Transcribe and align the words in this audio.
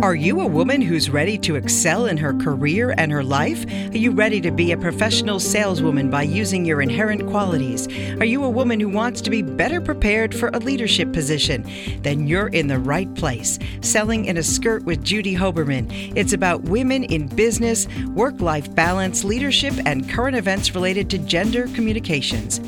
Are 0.00 0.14
you 0.14 0.40
a 0.40 0.46
woman 0.46 0.80
who's 0.80 1.10
ready 1.10 1.36
to 1.38 1.56
excel 1.56 2.06
in 2.06 2.16
her 2.18 2.32
career 2.32 2.94
and 2.96 3.10
her 3.10 3.24
life? 3.24 3.66
Are 3.66 3.98
you 3.98 4.12
ready 4.12 4.40
to 4.42 4.52
be 4.52 4.70
a 4.70 4.76
professional 4.76 5.40
saleswoman 5.40 6.08
by 6.08 6.22
using 6.22 6.64
your 6.64 6.80
inherent 6.80 7.26
qualities? 7.28 7.88
Are 8.20 8.24
you 8.24 8.44
a 8.44 8.48
woman 8.48 8.78
who 8.78 8.88
wants 8.88 9.20
to 9.22 9.30
be 9.30 9.42
better 9.42 9.80
prepared 9.80 10.32
for 10.32 10.50
a 10.50 10.60
leadership 10.60 11.12
position? 11.12 11.68
Then 12.02 12.28
you're 12.28 12.46
in 12.46 12.68
the 12.68 12.78
right 12.78 13.12
place. 13.16 13.58
Selling 13.80 14.26
in 14.26 14.36
a 14.36 14.42
Skirt 14.44 14.84
with 14.84 15.02
Judy 15.02 15.34
Hoberman. 15.34 16.12
It's 16.14 16.32
about 16.32 16.62
women 16.62 17.02
in 17.02 17.26
business, 17.26 17.88
work 18.14 18.40
life 18.40 18.72
balance, 18.76 19.24
leadership, 19.24 19.74
and 19.84 20.08
current 20.08 20.36
events 20.36 20.76
related 20.76 21.10
to 21.10 21.18
gender 21.18 21.66
communications. 21.74 22.60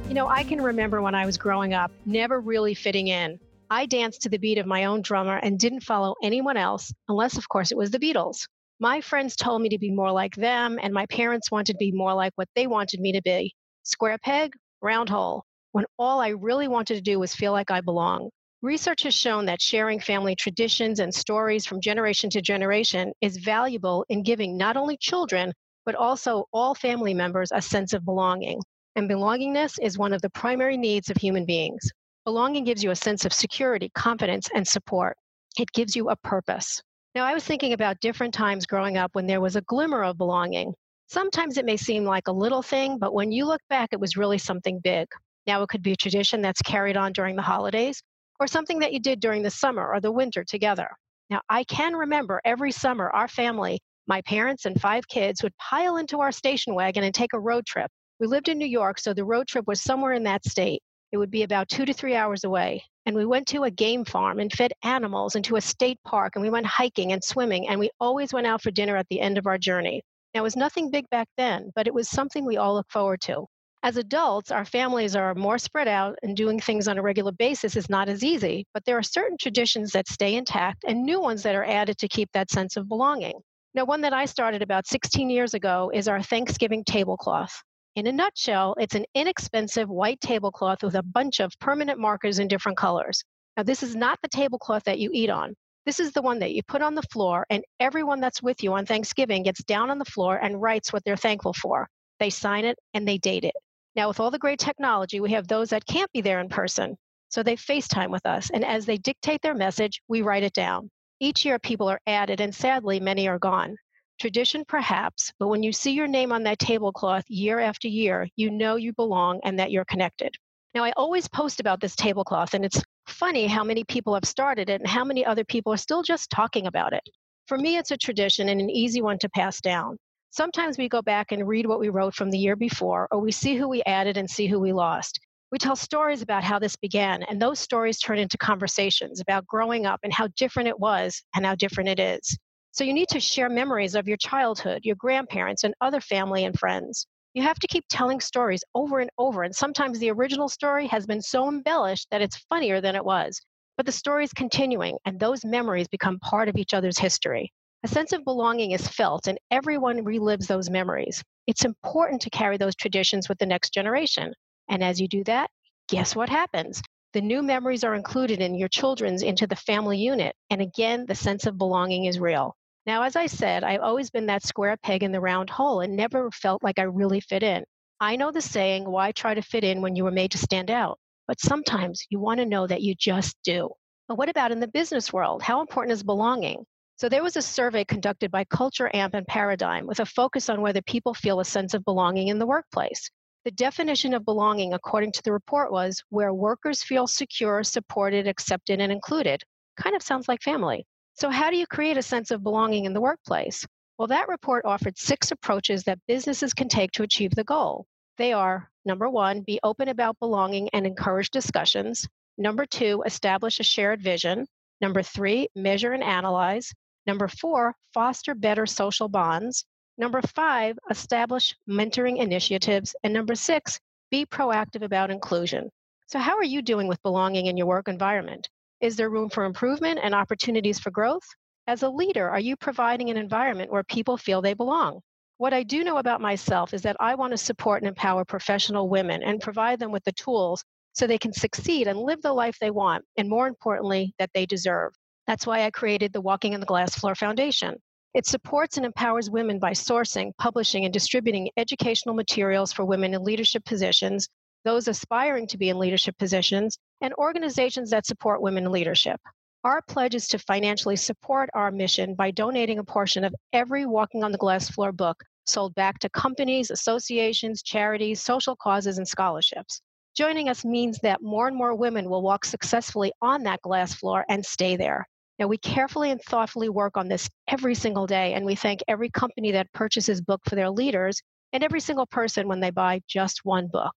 You 0.08 0.14
know, 0.14 0.28
I 0.28 0.44
can 0.44 0.60
remember 0.60 1.02
when 1.02 1.14
I 1.14 1.26
was 1.26 1.36
growing 1.36 1.74
up, 1.74 1.90
never 2.06 2.40
really 2.40 2.74
fitting 2.74 3.08
in. 3.08 3.38
I 3.70 3.86
danced 3.86 4.22
to 4.22 4.28
the 4.28 4.38
beat 4.38 4.58
of 4.58 4.66
my 4.66 4.84
own 4.84 5.02
drummer 5.02 5.38
and 5.38 5.58
didn't 5.58 5.80
follow 5.80 6.14
anyone 6.22 6.56
else, 6.56 6.92
unless, 7.08 7.36
of 7.36 7.48
course, 7.48 7.72
it 7.72 7.76
was 7.76 7.90
the 7.90 7.98
Beatles. 7.98 8.46
My 8.80 9.00
friends 9.00 9.36
told 9.36 9.62
me 9.62 9.68
to 9.68 9.78
be 9.78 9.92
more 9.92 10.10
like 10.10 10.34
them, 10.34 10.80
and 10.82 10.92
my 10.92 11.06
parents 11.06 11.50
wanted 11.50 11.74
to 11.74 11.78
be 11.78 11.92
more 11.92 12.12
like 12.12 12.32
what 12.34 12.48
they 12.56 12.66
wanted 12.66 13.00
me 13.00 13.12
to 13.12 13.22
be 13.22 13.54
square 13.84 14.18
peg, 14.18 14.52
round 14.82 15.08
hole, 15.08 15.44
when 15.72 15.84
all 15.98 16.20
I 16.20 16.30
really 16.30 16.66
wanted 16.66 16.96
to 16.96 17.00
do 17.00 17.20
was 17.20 17.34
feel 17.34 17.52
like 17.52 17.70
I 17.70 17.80
belong. 17.80 18.30
Research 18.62 19.02
has 19.04 19.14
shown 19.14 19.44
that 19.46 19.62
sharing 19.62 20.00
family 20.00 20.34
traditions 20.34 20.98
and 20.98 21.14
stories 21.14 21.66
from 21.66 21.80
generation 21.80 22.30
to 22.30 22.42
generation 22.42 23.12
is 23.20 23.36
valuable 23.36 24.04
in 24.08 24.22
giving 24.22 24.56
not 24.56 24.76
only 24.76 24.96
children, 24.96 25.52
but 25.84 25.94
also 25.94 26.46
all 26.52 26.74
family 26.74 27.14
members 27.14 27.50
a 27.52 27.62
sense 27.62 27.92
of 27.92 28.04
belonging. 28.04 28.60
And 28.96 29.08
belongingness 29.08 29.78
is 29.82 29.98
one 29.98 30.12
of 30.12 30.22
the 30.22 30.30
primary 30.30 30.76
needs 30.76 31.10
of 31.10 31.16
human 31.16 31.44
beings. 31.44 31.90
Belonging 32.24 32.64
gives 32.64 32.82
you 32.82 32.90
a 32.90 32.96
sense 32.96 33.24
of 33.24 33.32
security, 33.32 33.90
confidence, 33.94 34.48
and 34.54 34.66
support. 34.66 35.16
It 35.58 35.70
gives 35.72 35.94
you 35.94 36.08
a 36.08 36.16
purpose. 36.16 36.82
Now, 37.14 37.24
I 37.24 37.32
was 37.32 37.44
thinking 37.44 37.72
about 37.74 38.00
different 38.00 38.34
times 38.34 38.66
growing 38.66 38.96
up 38.96 39.14
when 39.14 39.26
there 39.26 39.40
was 39.40 39.54
a 39.54 39.60
glimmer 39.62 40.02
of 40.02 40.18
belonging. 40.18 40.74
Sometimes 41.06 41.58
it 41.58 41.64
may 41.64 41.76
seem 41.76 42.04
like 42.04 42.26
a 42.26 42.32
little 42.32 42.62
thing, 42.62 42.98
but 42.98 43.14
when 43.14 43.30
you 43.30 43.46
look 43.46 43.60
back, 43.68 43.90
it 43.92 44.00
was 44.00 44.16
really 44.16 44.38
something 44.38 44.80
big. 44.80 45.06
Now, 45.46 45.62
it 45.62 45.68
could 45.68 45.82
be 45.82 45.92
a 45.92 45.96
tradition 45.96 46.42
that's 46.42 46.60
carried 46.62 46.96
on 46.96 47.12
during 47.12 47.36
the 47.36 47.42
holidays 47.42 48.02
or 48.40 48.48
something 48.48 48.80
that 48.80 48.92
you 48.92 48.98
did 48.98 49.20
during 49.20 49.44
the 49.44 49.50
summer 49.50 49.86
or 49.86 50.00
the 50.00 50.10
winter 50.10 50.42
together. 50.42 50.88
Now, 51.30 51.40
I 51.48 51.62
can 51.64 51.94
remember 51.94 52.40
every 52.44 52.72
summer 52.72 53.10
our 53.10 53.28
family, 53.28 53.78
my 54.08 54.20
parents 54.22 54.64
and 54.64 54.80
five 54.80 55.06
kids, 55.06 55.40
would 55.44 55.56
pile 55.56 55.98
into 55.98 56.20
our 56.20 56.32
station 56.32 56.74
wagon 56.74 57.04
and 57.04 57.14
take 57.14 57.32
a 57.32 57.38
road 57.38 57.64
trip. 57.64 57.92
We 58.18 58.26
lived 58.26 58.48
in 58.48 58.58
New 58.58 58.66
York, 58.66 58.98
so 58.98 59.14
the 59.14 59.24
road 59.24 59.46
trip 59.46 59.68
was 59.68 59.80
somewhere 59.80 60.14
in 60.14 60.24
that 60.24 60.44
state. 60.44 60.82
It 61.12 61.18
would 61.18 61.30
be 61.30 61.44
about 61.44 61.68
two 61.68 61.84
to 61.84 61.92
three 61.92 62.16
hours 62.16 62.42
away. 62.42 62.82
And 63.06 63.14
we 63.14 63.26
went 63.26 63.46
to 63.48 63.64
a 63.64 63.70
game 63.70 64.04
farm 64.04 64.38
and 64.40 64.52
fed 64.52 64.72
animals 64.82 65.34
and 65.34 65.44
to 65.44 65.56
a 65.56 65.60
state 65.60 65.98
park 66.04 66.36
and 66.36 66.42
we 66.42 66.50
went 66.50 66.66
hiking 66.66 67.12
and 67.12 67.22
swimming 67.22 67.68
and 67.68 67.78
we 67.78 67.90
always 68.00 68.32
went 68.32 68.46
out 68.46 68.62
for 68.62 68.70
dinner 68.70 68.96
at 68.96 69.06
the 69.08 69.20
end 69.20 69.38
of 69.38 69.46
our 69.46 69.58
journey. 69.58 70.02
Now, 70.34 70.40
it 70.40 70.44
was 70.44 70.56
nothing 70.56 70.90
big 70.90 71.08
back 71.10 71.28
then, 71.36 71.70
but 71.76 71.86
it 71.86 71.94
was 71.94 72.08
something 72.08 72.44
we 72.44 72.56
all 72.56 72.74
look 72.74 72.90
forward 72.90 73.20
to. 73.22 73.46
As 73.84 73.98
adults, 73.98 74.50
our 74.50 74.64
families 74.64 75.14
are 75.14 75.34
more 75.34 75.58
spread 75.58 75.88
out 75.88 76.18
and 76.22 76.34
doing 76.34 76.58
things 76.58 76.88
on 76.88 76.96
a 76.96 77.02
regular 77.02 77.32
basis 77.32 77.76
is 77.76 77.90
not 77.90 78.08
as 78.08 78.24
easy, 78.24 78.64
but 78.72 78.82
there 78.86 78.96
are 78.96 79.02
certain 79.02 79.36
traditions 79.38 79.92
that 79.92 80.08
stay 80.08 80.36
intact 80.36 80.84
and 80.88 81.02
new 81.02 81.20
ones 81.20 81.42
that 81.42 81.54
are 81.54 81.64
added 81.64 81.98
to 81.98 82.08
keep 82.08 82.30
that 82.32 82.50
sense 82.50 82.78
of 82.78 82.88
belonging. 82.88 83.38
Now, 83.74 83.84
one 83.84 84.00
that 84.00 84.14
I 84.14 84.24
started 84.24 84.62
about 84.62 84.86
16 84.86 85.28
years 85.28 85.52
ago 85.52 85.90
is 85.92 86.08
our 86.08 86.22
Thanksgiving 86.22 86.82
tablecloth. 86.84 87.62
In 87.96 88.08
a 88.08 88.12
nutshell, 88.12 88.74
it's 88.80 88.96
an 88.96 89.04
inexpensive 89.14 89.88
white 89.88 90.20
tablecloth 90.20 90.82
with 90.82 90.96
a 90.96 91.02
bunch 91.04 91.38
of 91.38 91.56
permanent 91.60 92.00
markers 92.00 92.40
in 92.40 92.48
different 92.48 92.76
colors. 92.76 93.22
Now, 93.56 93.62
this 93.62 93.84
is 93.84 93.94
not 93.94 94.18
the 94.20 94.28
tablecloth 94.28 94.82
that 94.82 94.98
you 94.98 95.10
eat 95.12 95.30
on. 95.30 95.54
This 95.86 96.00
is 96.00 96.10
the 96.10 96.22
one 96.22 96.40
that 96.40 96.54
you 96.54 96.62
put 96.66 96.82
on 96.82 96.96
the 96.96 97.06
floor, 97.12 97.46
and 97.50 97.62
everyone 97.78 98.18
that's 98.18 98.42
with 98.42 98.64
you 98.64 98.72
on 98.72 98.84
Thanksgiving 98.84 99.44
gets 99.44 99.62
down 99.62 99.90
on 99.90 100.00
the 100.00 100.04
floor 100.06 100.38
and 100.42 100.60
writes 100.60 100.92
what 100.92 101.04
they're 101.04 101.16
thankful 101.16 101.52
for. 101.52 101.86
They 102.18 102.30
sign 102.30 102.64
it 102.64 102.76
and 102.94 103.06
they 103.06 103.18
date 103.18 103.44
it. 103.44 103.54
Now, 103.94 104.08
with 104.08 104.18
all 104.18 104.32
the 104.32 104.40
great 104.40 104.58
technology, 104.58 105.20
we 105.20 105.30
have 105.30 105.46
those 105.46 105.70
that 105.70 105.86
can't 105.86 106.10
be 106.10 106.20
there 106.20 106.40
in 106.40 106.48
person. 106.48 106.96
So 107.28 107.44
they 107.44 107.54
FaceTime 107.54 108.10
with 108.10 108.26
us, 108.26 108.50
and 108.50 108.64
as 108.64 108.86
they 108.86 108.96
dictate 108.96 109.40
their 109.40 109.54
message, 109.54 110.02
we 110.08 110.22
write 110.22 110.42
it 110.42 110.52
down. 110.52 110.90
Each 111.20 111.44
year, 111.44 111.60
people 111.60 111.88
are 111.88 112.00
added, 112.08 112.40
and 112.40 112.52
sadly, 112.52 112.98
many 112.98 113.28
are 113.28 113.38
gone. 113.38 113.76
Tradition, 114.20 114.64
perhaps, 114.66 115.32
but 115.38 115.48
when 115.48 115.62
you 115.62 115.72
see 115.72 115.90
your 115.92 116.06
name 116.06 116.32
on 116.32 116.44
that 116.44 116.58
tablecloth 116.58 117.24
year 117.28 117.58
after 117.58 117.88
year, 117.88 118.28
you 118.36 118.50
know 118.50 118.76
you 118.76 118.92
belong 118.92 119.40
and 119.44 119.58
that 119.58 119.70
you're 119.70 119.84
connected. 119.84 120.34
Now, 120.74 120.84
I 120.84 120.92
always 120.96 121.28
post 121.28 121.60
about 121.60 121.80
this 121.80 121.96
tablecloth, 121.96 122.54
and 122.54 122.64
it's 122.64 122.82
funny 123.06 123.46
how 123.46 123.64
many 123.64 123.84
people 123.84 124.14
have 124.14 124.24
started 124.24 124.70
it 124.70 124.80
and 124.80 124.88
how 124.88 125.04
many 125.04 125.24
other 125.26 125.44
people 125.44 125.72
are 125.72 125.78
still 125.78 126.02
just 126.02 126.30
talking 126.30 126.66
about 126.66 126.92
it. 126.92 127.02
For 127.46 127.58
me, 127.58 127.76
it's 127.76 127.90
a 127.90 127.96
tradition 127.96 128.48
and 128.48 128.60
an 128.60 128.70
easy 128.70 129.02
one 129.02 129.18
to 129.18 129.28
pass 129.28 129.60
down. 129.60 129.98
Sometimes 130.30 130.78
we 130.78 130.88
go 130.88 131.02
back 131.02 131.30
and 131.30 131.46
read 131.46 131.66
what 131.66 131.78
we 131.78 131.90
wrote 131.90 132.14
from 132.14 132.30
the 132.30 132.38
year 132.38 132.56
before, 132.56 133.08
or 133.10 133.20
we 133.20 133.30
see 133.30 133.56
who 133.56 133.68
we 133.68 133.82
added 133.84 134.16
and 134.16 134.30
see 134.30 134.46
who 134.46 134.58
we 134.58 134.72
lost. 134.72 135.20
We 135.52 135.58
tell 135.58 135.76
stories 135.76 136.22
about 136.22 136.42
how 136.42 136.58
this 136.58 136.76
began, 136.76 137.22
and 137.24 137.40
those 137.40 137.60
stories 137.60 137.98
turn 137.98 138.18
into 138.18 138.38
conversations 138.38 139.20
about 139.20 139.46
growing 139.46 139.86
up 139.86 140.00
and 140.02 140.12
how 140.12 140.28
different 140.36 140.68
it 140.68 140.78
was 140.80 141.22
and 141.36 141.44
how 141.44 141.54
different 141.54 141.90
it 141.90 142.00
is. 142.00 142.36
So 142.74 142.82
you 142.82 142.92
need 142.92 143.06
to 143.10 143.20
share 143.20 143.48
memories 143.48 143.94
of 143.94 144.08
your 144.08 144.16
childhood, 144.16 144.84
your 144.84 144.96
grandparents, 144.96 145.62
and 145.62 145.74
other 145.80 146.00
family 146.00 146.44
and 146.44 146.58
friends. 146.58 147.06
You 147.32 147.44
have 147.44 147.60
to 147.60 147.68
keep 147.68 147.84
telling 147.88 148.18
stories 148.18 148.64
over 148.74 148.98
and 148.98 149.10
over, 149.16 149.44
and 149.44 149.54
sometimes 149.54 150.00
the 150.00 150.10
original 150.10 150.48
story 150.48 150.88
has 150.88 151.06
been 151.06 151.22
so 151.22 151.48
embellished 151.48 152.08
that 152.10 152.20
it's 152.20 152.44
funnier 152.48 152.80
than 152.80 152.96
it 152.96 153.04
was. 153.04 153.40
But 153.76 153.86
the 153.86 153.92
story 153.92 154.24
is 154.24 154.32
continuing, 154.32 154.98
and 155.04 155.20
those 155.20 155.44
memories 155.44 155.86
become 155.86 156.18
part 156.18 156.48
of 156.48 156.56
each 156.56 156.74
other's 156.74 156.98
history. 156.98 157.52
A 157.84 157.88
sense 157.88 158.12
of 158.12 158.24
belonging 158.24 158.72
is 158.72 158.88
felt, 158.88 159.28
and 159.28 159.38
everyone 159.52 160.04
relives 160.04 160.48
those 160.48 160.68
memories. 160.68 161.22
It's 161.46 161.64
important 161.64 162.22
to 162.22 162.30
carry 162.30 162.56
those 162.56 162.74
traditions 162.74 163.28
with 163.28 163.38
the 163.38 163.46
next 163.46 163.72
generation. 163.72 164.34
And 164.68 164.82
as 164.82 165.00
you 165.00 165.06
do 165.06 165.22
that, 165.24 165.48
guess 165.88 166.16
what 166.16 166.28
happens? 166.28 166.82
The 167.12 167.20
new 167.20 167.40
memories 167.40 167.84
are 167.84 167.94
included 167.94 168.40
in 168.40 168.56
your 168.56 168.66
children's 168.68 169.22
into 169.22 169.46
the 169.46 169.54
family 169.54 169.98
unit. 169.98 170.34
And 170.50 170.60
again, 170.60 171.06
the 171.06 171.14
sense 171.14 171.46
of 171.46 171.56
belonging 171.56 172.06
is 172.06 172.18
real. 172.18 172.56
Now, 172.86 173.02
as 173.02 173.16
I 173.16 173.26
said, 173.26 173.64
I've 173.64 173.80
always 173.80 174.10
been 174.10 174.26
that 174.26 174.44
square 174.44 174.76
peg 174.76 175.02
in 175.02 175.12
the 175.12 175.20
round 175.20 175.48
hole 175.48 175.80
and 175.80 175.96
never 175.96 176.30
felt 176.30 176.62
like 176.62 176.78
I 176.78 176.82
really 176.82 177.20
fit 177.20 177.42
in. 177.42 177.64
I 177.98 178.16
know 178.16 178.30
the 178.30 178.42
saying, 178.42 178.84
why 178.84 179.12
try 179.12 179.32
to 179.32 179.40
fit 179.40 179.64
in 179.64 179.80
when 179.80 179.96
you 179.96 180.04
were 180.04 180.10
made 180.10 180.32
to 180.32 180.38
stand 180.38 180.70
out? 180.70 180.98
But 181.26 181.40
sometimes 181.40 182.04
you 182.10 182.20
want 182.20 182.40
to 182.40 182.46
know 182.46 182.66
that 182.66 182.82
you 182.82 182.94
just 182.94 183.36
do. 183.42 183.70
But 184.06 184.18
what 184.18 184.28
about 184.28 184.52
in 184.52 184.60
the 184.60 184.68
business 184.68 185.12
world? 185.12 185.42
How 185.42 185.62
important 185.62 185.92
is 185.92 186.02
belonging? 186.02 186.66
So 186.96 187.08
there 187.08 187.22
was 187.22 187.36
a 187.36 187.42
survey 187.42 187.84
conducted 187.84 188.30
by 188.30 188.44
Culture 188.44 188.90
Amp 188.92 189.14
and 189.14 189.26
Paradigm 189.26 189.86
with 189.86 190.00
a 190.00 190.06
focus 190.06 190.50
on 190.50 190.60
whether 190.60 190.82
people 190.82 191.14
feel 191.14 191.40
a 191.40 191.44
sense 191.44 191.72
of 191.72 191.84
belonging 191.86 192.28
in 192.28 192.38
the 192.38 192.46
workplace. 192.46 193.10
The 193.46 193.50
definition 193.50 194.12
of 194.12 194.26
belonging, 194.26 194.74
according 194.74 195.12
to 195.12 195.22
the 195.22 195.32
report, 195.32 195.72
was 195.72 196.02
where 196.10 196.34
workers 196.34 196.82
feel 196.82 197.06
secure, 197.06 197.64
supported, 197.64 198.28
accepted, 198.28 198.80
and 198.80 198.92
included. 198.92 199.42
Kind 199.76 199.96
of 199.96 200.02
sounds 200.02 200.28
like 200.28 200.42
family. 200.42 200.86
So, 201.16 201.30
how 201.30 201.50
do 201.50 201.56
you 201.56 201.66
create 201.66 201.96
a 201.96 202.02
sense 202.02 202.32
of 202.32 202.42
belonging 202.42 202.86
in 202.86 202.92
the 202.92 203.00
workplace? 203.00 203.64
Well, 203.98 204.08
that 204.08 204.26
report 204.26 204.64
offered 204.64 204.98
six 204.98 205.30
approaches 205.30 205.84
that 205.84 206.00
businesses 206.08 206.52
can 206.52 206.68
take 206.68 206.90
to 206.92 207.04
achieve 207.04 207.30
the 207.36 207.44
goal. 207.44 207.86
They 208.18 208.32
are 208.32 208.68
number 208.84 209.08
one, 209.08 209.42
be 209.42 209.60
open 209.62 209.88
about 209.88 210.18
belonging 210.18 210.68
and 210.72 210.84
encourage 210.84 211.30
discussions. 211.30 212.08
Number 212.36 212.66
two, 212.66 213.04
establish 213.06 213.60
a 213.60 213.62
shared 213.62 214.02
vision. 214.02 214.48
Number 214.80 215.02
three, 215.02 215.46
measure 215.54 215.92
and 215.92 216.02
analyze. 216.02 216.72
Number 217.06 217.28
four, 217.28 217.76
foster 217.92 218.34
better 218.34 218.66
social 218.66 219.08
bonds. 219.08 219.64
Number 219.96 220.20
five, 220.20 220.76
establish 220.90 221.54
mentoring 221.68 222.18
initiatives. 222.18 222.96
And 223.04 223.14
number 223.14 223.36
six, 223.36 223.78
be 224.10 224.26
proactive 224.26 224.82
about 224.82 225.12
inclusion. 225.12 225.70
So, 226.08 226.18
how 226.18 226.36
are 226.36 226.44
you 226.44 226.60
doing 226.60 226.88
with 226.88 227.02
belonging 227.04 227.46
in 227.46 227.56
your 227.56 227.68
work 227.68 227.86
environment? 227.86 228.48
Is 228.84 228.96
there 228.96 229.08
room 229.08 229.30
for 229.30 229.46
improvement 229.46 229.98
and 230.02 230.14
opportunities 230.14 230.78
for 230.78 230.90
growth? 230.90 231.22
As 231.66 231.82
a 231.82 231.88
leader, 231.88 232.28
are 232.28 232.38
you 232.38 232.54
providing 232.54 233.08
an 233.08 233.16
environment 233.16 233.72
where 233.72 233.82
people 233.82 234.18
feel 234.18 234.42
they 234.42 234.52
belong? 234.52 235.00
What 235.38 235.54
I 235.54 235.62
do 235.62 235.84
know 235.84 235.96
about 235.96 236.20
myself 236.20 236.74
is 236.74 236.82
that 236.82 236.98
I 237.00 237.14
want 237.14 237.30
to 237.30 237.38
support 237.38 237.80
and 237.80 237.88
empower 237.88 238.26
professional 238.26 238.90
women 238.90 239.22
and 239.22 239.40
provide 239.40 239.78
them 239.78 239.90
with 239.90 240.04
the 240.04 240.12
tools 240.12 240.62
so 240.92 241.06
they 241.06 241.16
can 241.16 241.32
succeed 241.32 241.86
and 241.86 241.98
live 241.98 242.20
the 242.20 242.34
life 242.34 242.58
they 242.60 242.70
want, 242.70 243.06
and 243.16 243.26
more 243.26 243.48
importantly, 243.48 244.12
that 244.18 244.28
they 244.34 244.44
deserve. 244.44 244.92
That's 245.26 245.46
why 245.46 245.64
I 245.64 245.70
created 245.70 246.12
the 246.12 246.20
Walking 246.20 246.52
on 246.52 246.60
the 246.60 246.66
Glass 246.66 246.94
Floor 246.94 247.14
Foundation. 247.14 247.76
It 248.12 248.26
supports 248.26 248.76
and 248.76 248.84
empowers 248.84 249.30
women 249.30 249.58
by 249.58 249.70
sourcing, 249.70 250.32
publishing, 250.36 250.84
and 250.84 250.92
distributing 250.92 251.48
educational 251.56 252.14
materials 252.14 252.70
for 252.70 252.84
women 252.84 253.14
in 253.14 253.24
leadership 253.24 253.64
positions, 253.64 254.28
those 254.64 254.88
aspiring 254.88 255.46
to 255.48 255.58
be 255.58 255.68
in 255.68 255.78
leadership 255.78 256.16
positions, 256.18 256.78
and 257.00 257.14
organizations 257.14 257.90
that 257.90 258.06
support 258.06 258.42
women 258.42 258.64
in 258.64 258.72
leadership. 258.72 259.20
Our 259.64 259.82
pledge 259.82 260.14
is 260.14 260.28
to 260.28 260.38
financially 260.38 260.96
support 260.96 261.48
our 261.54 261.70
mission 261.70 262.14
by 262.14 262.30
donating 262.30 262.78
a 262.78 262.84
portion 262.84 263.24
of 263.24 263.34
every 263.52 263.86
Walking 263.86 264.22
on 264.22 264.32
the 264.32 264.38
Glass 264.38 264.68
Floor 264.68 264.92
book 264.92 265.22
sold 265.46 265.74
back 265.74 265.98
to 266.00 266.08
companies, 266.10 266.70
associations, 266.70 267.62
charities, 267.62 268.22
social 268.22 268.56
causes, 268.56 268.98
and 268.98 269.06
scholarships. 269.06 269.80
Joining 270.16 270.48
us 270.48 270.64
means 270.64 270.98
that 271.00 271.22
more 271.22 271.48
and 271.48 271.56
more 271.56 271.74
women 271.74 272.08
will 272.08 272.22
walk 272.22 272.44
successfully 272.44 273.12
on 273.20 273.42
that 273.42 273.60
glass 273.62 273.94
floor 273.94 274.24
and 274.28 274.44
stay 274.44 274.76
there. 274.76 275.06
Now, 275.38 275.48
we 275.48 275.58
carefully 275.58 276.12
and 276.12 276.22
thoughtfully 276.22 276.68
work 276.68 276.96
on 276.96 277.08
this 277.08 277.28
every 277.48 277.74
single 277.74 278.06
day, 278.06 278.34
and 278.34 278.46
we 278.46 278.54
thank 278.54 278.80
every 278.86 279.10
company 279.10 279.50
that 279.52 279.72
purchases 279.72 280.20
book 280.20 280.40
for 280.48 280.54
their 280.54 280.70
leaders 280.70 281.20
and 281.52 281.64
every 281.64 281.80
single 281.80 282.06
person 282.06 282.46
when 282.46 282.60
they 282.60 282.70
buy 282.70 283.00
just 283.08 283.44
one 283.44 283.66
book. 283.66 283.94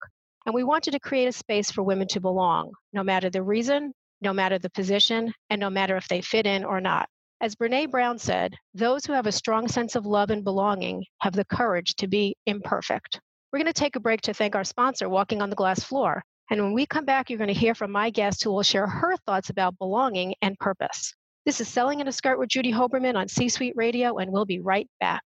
And 0.46 0.55
we 0.55 0.62
wanted 0.62 0.91
to 0.91 1.00
create 1.00 1.26
a 1.26 1.32
space 1.32 1.70
for 1.70 1.82
women 1.82 2.06
to 2.08 2.20
belong, 2.20 2.73
no 2.93 3.02
matter 3.02 3.31
the 3.31 3.43
reason, 3.43 3.93
no 4.20 4.32
matter 4.32 4.58
the 4.58 4.70
position, 4.70 5.32
and 5.49 5.58
no 5.58 5.70
matter 5.70 5.96
if 5.96 6.06
they 6.08 6.20
fit 6.20 6.46
in 6.46 6.64
or 6.64 6.81
not. 6.81 7.08
As 7.41 7.55
Brene 7.55 7.91
Brown 7.91 8.19
said, 8.19 8.55
those 8.75 9.05
who 9.05 9.12
have 9.12 9.26
a 9.26 9.32
strong 9.32 9.69
sense 9.69 9.96
of 9.96 10.06
love 10.06 10.31
and 10.31 10.44
belonging 10.44 11.05
have 11.20 11.32
the 11.32 11.46
courage 11.46 11.94
to 11.96 12.06
be 12.06 12.37
imperfect. 12.46 13.20
We're 13.52 13.58
going 13.58 13.73
to 13.73 13.73
take 13.73 13.96
a 13.96 14.00
break 14.00 14.20
to 14.23 14.35
thank 14.35 14.55
our 14.55 14.64
sponsor, 14.64 15.08
Walking 15.08 15.41
on 15.41 15.50
the 15.50 15.56
Glass 15.56 15.82
Floor. 15.82 16.23
And 16.50 16.62
when 16.62 16.75
we 16.75 16.85
come 16.85 17.06
back, 17.06 17.31
you're 17.31 17.38
going 17.38 17.49
to 17.49 17.55
hear 17.55 17.75
from 17.75 17.91
my 17.91 18.11
guest 18.11 18.44
who 18.44 18.52
will 18.52 18.62
share 18.62 18.87
her 18.87 19.17
thoughts 19.26 19.49
about 19.49 19.79
belonging 19.79 20.35
and 20.43 20.58
purpose. 20.58 21.14
This 21.46 21.61
is 21.61 21.69
Selling 21.69 22.00
in 22.00 22.08
a 22.08 22.12
Skirt 22.12 22.38
with 22.38 22.50
Judy 22.50 22.73
Hoberman 22.73 23.17
on 23.17 23.29
C 23.29 23.49
Suite 23.49 23.75
Radio, 23.76 24.19
and 24.19 24.31
we'll 24.31 24.44
be 24.44 24.61
right 24.61 24.88
back. 25.00 25.25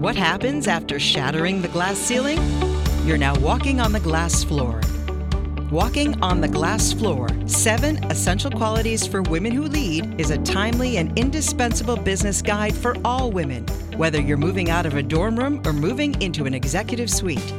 What 0.00 0.14
happens 0.14 0.68
after 0.68 1.00
shattering 1.00 1.62
the 1.62 1.68
glass 1.68 1.98
ceiling? 1.98 2.67
You're 3.08 3.16
now 3.16 3.38
walking 3.38 3.80
on 3.80 3.92
the 3.92 4.00
glass 4.00 4.44
floor. 4.44 4.82
Walking 5.70 6.22
on 6.22 6.42
the 6.42 6.46
Glass 6.46 6.92
Floor 6.92 7.30
Seven 7.46 7.96
Essential 8.12 8.50
Qualities 8.50 9.06
for 9.06 9.22
Women 9.22 9.50
Who 9.50 9.62
Lead 9.62 10.20
is 10.20 10.30
a 10.30 10.36
timely 10.36 10.98
and 10.98 11.18
indispensable 11.18 11.96
business 11.96 12.42
guide 12.42 12.74
for 12.74 12.94
all 13.06 13.30
women, 13.30 13.66
whether 13.96 14.20
you're 14.20 14.36
moving 14.36 14.68
out 14.68 14.84
of 14.84 14.94
a 14.94 15.02
dorm 15.02 15.38
room 15.38 15.62
or 15.64 15.72
moving 15.72 16.20
into 16.20 16.44
an 16.44 16.52
executive 16.52 17.08
suite. 17.08 17.54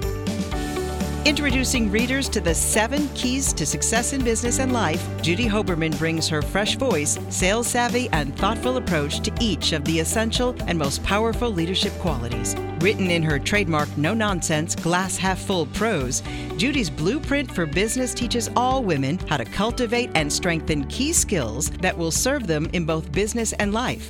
Introducing 1.25 1.91
readers 1.91 2.29
to 2.29 2.39
the 2.39 2.55
seven 2.55 3.09
keys 3.09 3.51
to 3.53 3.65
success 3.65 4.13
in 4.13 4.23
business 4.23 4.59
and 4.59 4.71
life, 4.71 5.05
Judy 5.21 5.45
Hoberman 5.45 5.95
brings 5.99 6.29
her 6.29 6.41
fresh 6.41 6.77
voice, 6.77 7.19
sales 7.27 7.67
savvy, 7.67 8.07
and 8.13 8.35
thoughtful 8.37 8.77
approach 8.77 9.19
to 9.21 9.33
each 9.41 9.73
of 9.73 9.83
the 9.83 9.99
essential 9.99 10.55
and 10.65 10.79
most 10.79 11.03
powerful 11.03 11.49
leadership 11.49 11.91
qualities. 11.99 12.55
Written 12.79 13.11
in 13.11 13.21
her 13.21 13.37
trademark 13.37 13.95
no 13.97 14.13
nonsense, 14.13 14.75
glass 14.75 15.17
half 15.17 15.39
full 15.39 15.65
prose, 15.65 16.23
Judy's 16.55 16.89
blueprint 16.89 17.51
for 17.51 17.65
business 17.65 18.13
teaches 18.13 18.49
all 18.55 18.81
women 18.81 19.19
how 19.27 19.35
to 19.35 19.45
cultivate 19.45 20.11
and 20.15 20.31
strengthen 20.31 20.85
key 20.85 21.11
skills 21.11 21.69
that 21.81 21.97
will 21.97 22.11
serve 22.11 22.47
them 22.47 22.69
in 22.71 22.85
both 22.85 23.11
business 23.11 23.51
and 23.53 23.73
life 23.73 24.09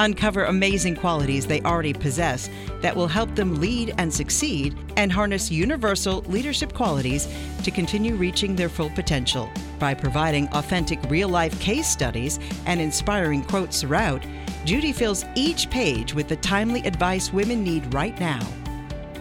uncover 0.00 0.46
amazing 0.46 0.96
qualities 0.96 1.46
they 1.46 1.60
already 1.60 1.92
possess 1.92 2.50
that 2.80 2.96
will 2.96 3.06
help 3.06 3.34
them 3.36 3.60
lead 3.60 3.94
and 3.98 4.12
succeed, 4.12 4.76
and 4.96 5.12
harness 5.12 5.50
universal 5.50 6.22
leadership 6.22 6.72
qualities 6.72 7.28
to 7.62 7.70
continue 7.70 8.14
reaching 8.14 8.56
their 8.56 8.68
full 8.68 8.90
potential. 8.90 9.50
By 9.78 9.94
providing 9.94 10.48
authentic 10.48 10.98
real 11.08 11.28
life 11.28 11.58
case 11.60 11.86
studies 11.86 12.40
and 12.66 12.80
inspiring 12.80 13.44
quotes 13.44 13.82
throughout, 13.82 14.24
Judy 14.64 14.92
fills 14.92 15.24
each 15.34 15.70
page 15.70 16.14
with 16.14 16.28
the 16.28 16.36
timely 16.36 16.80
advice 16.80 17.32
women 17.32 17.62
need 17.62 17.92
right 17.92 18.18
now. 18.18 18.40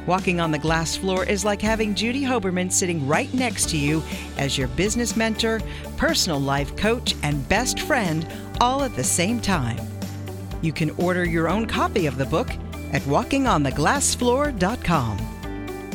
Walking 0.05 0.39
on 0.39 0.51
the 0.51 0.57
glass 0.57 0.95
floor 0.95 1.25
is 1.25 1.45
like 1.45 1.61
having 1.61 1.93
Judy 1.93 2.23
Hoberman 2.23 2.71
sitting 2.71 3.05
right 3.05 3.31
next 3.33 3.69
to 3.69 3.77
you 3.77 4.01
as 4.37 4.57
your 4.57 4.69
business 4.69 5.15
mentor, 5.15 5.61
personal 5.97 6.39
life 6.39 6.75
coach, 6.77 7.15
and 7.21 7.47
best 7.49 7.81
friend 7.81 8.25
all 8.61 8.81
at 8.81 8.95
the 8.95 9.03
same 9.03 9.39
time. 9.39 9.77
You 10.61 10.73
can 10.73 10.89
order 10.91 11.23
your 11.23 11.47
own 11.47 11.67
copy 11.67 12.05
of 12.05 12.17
the 12.17 12.25
book 12.25 12.49
at 12.91 13.01
walkingontheglassfloor.com. 13.03 15.17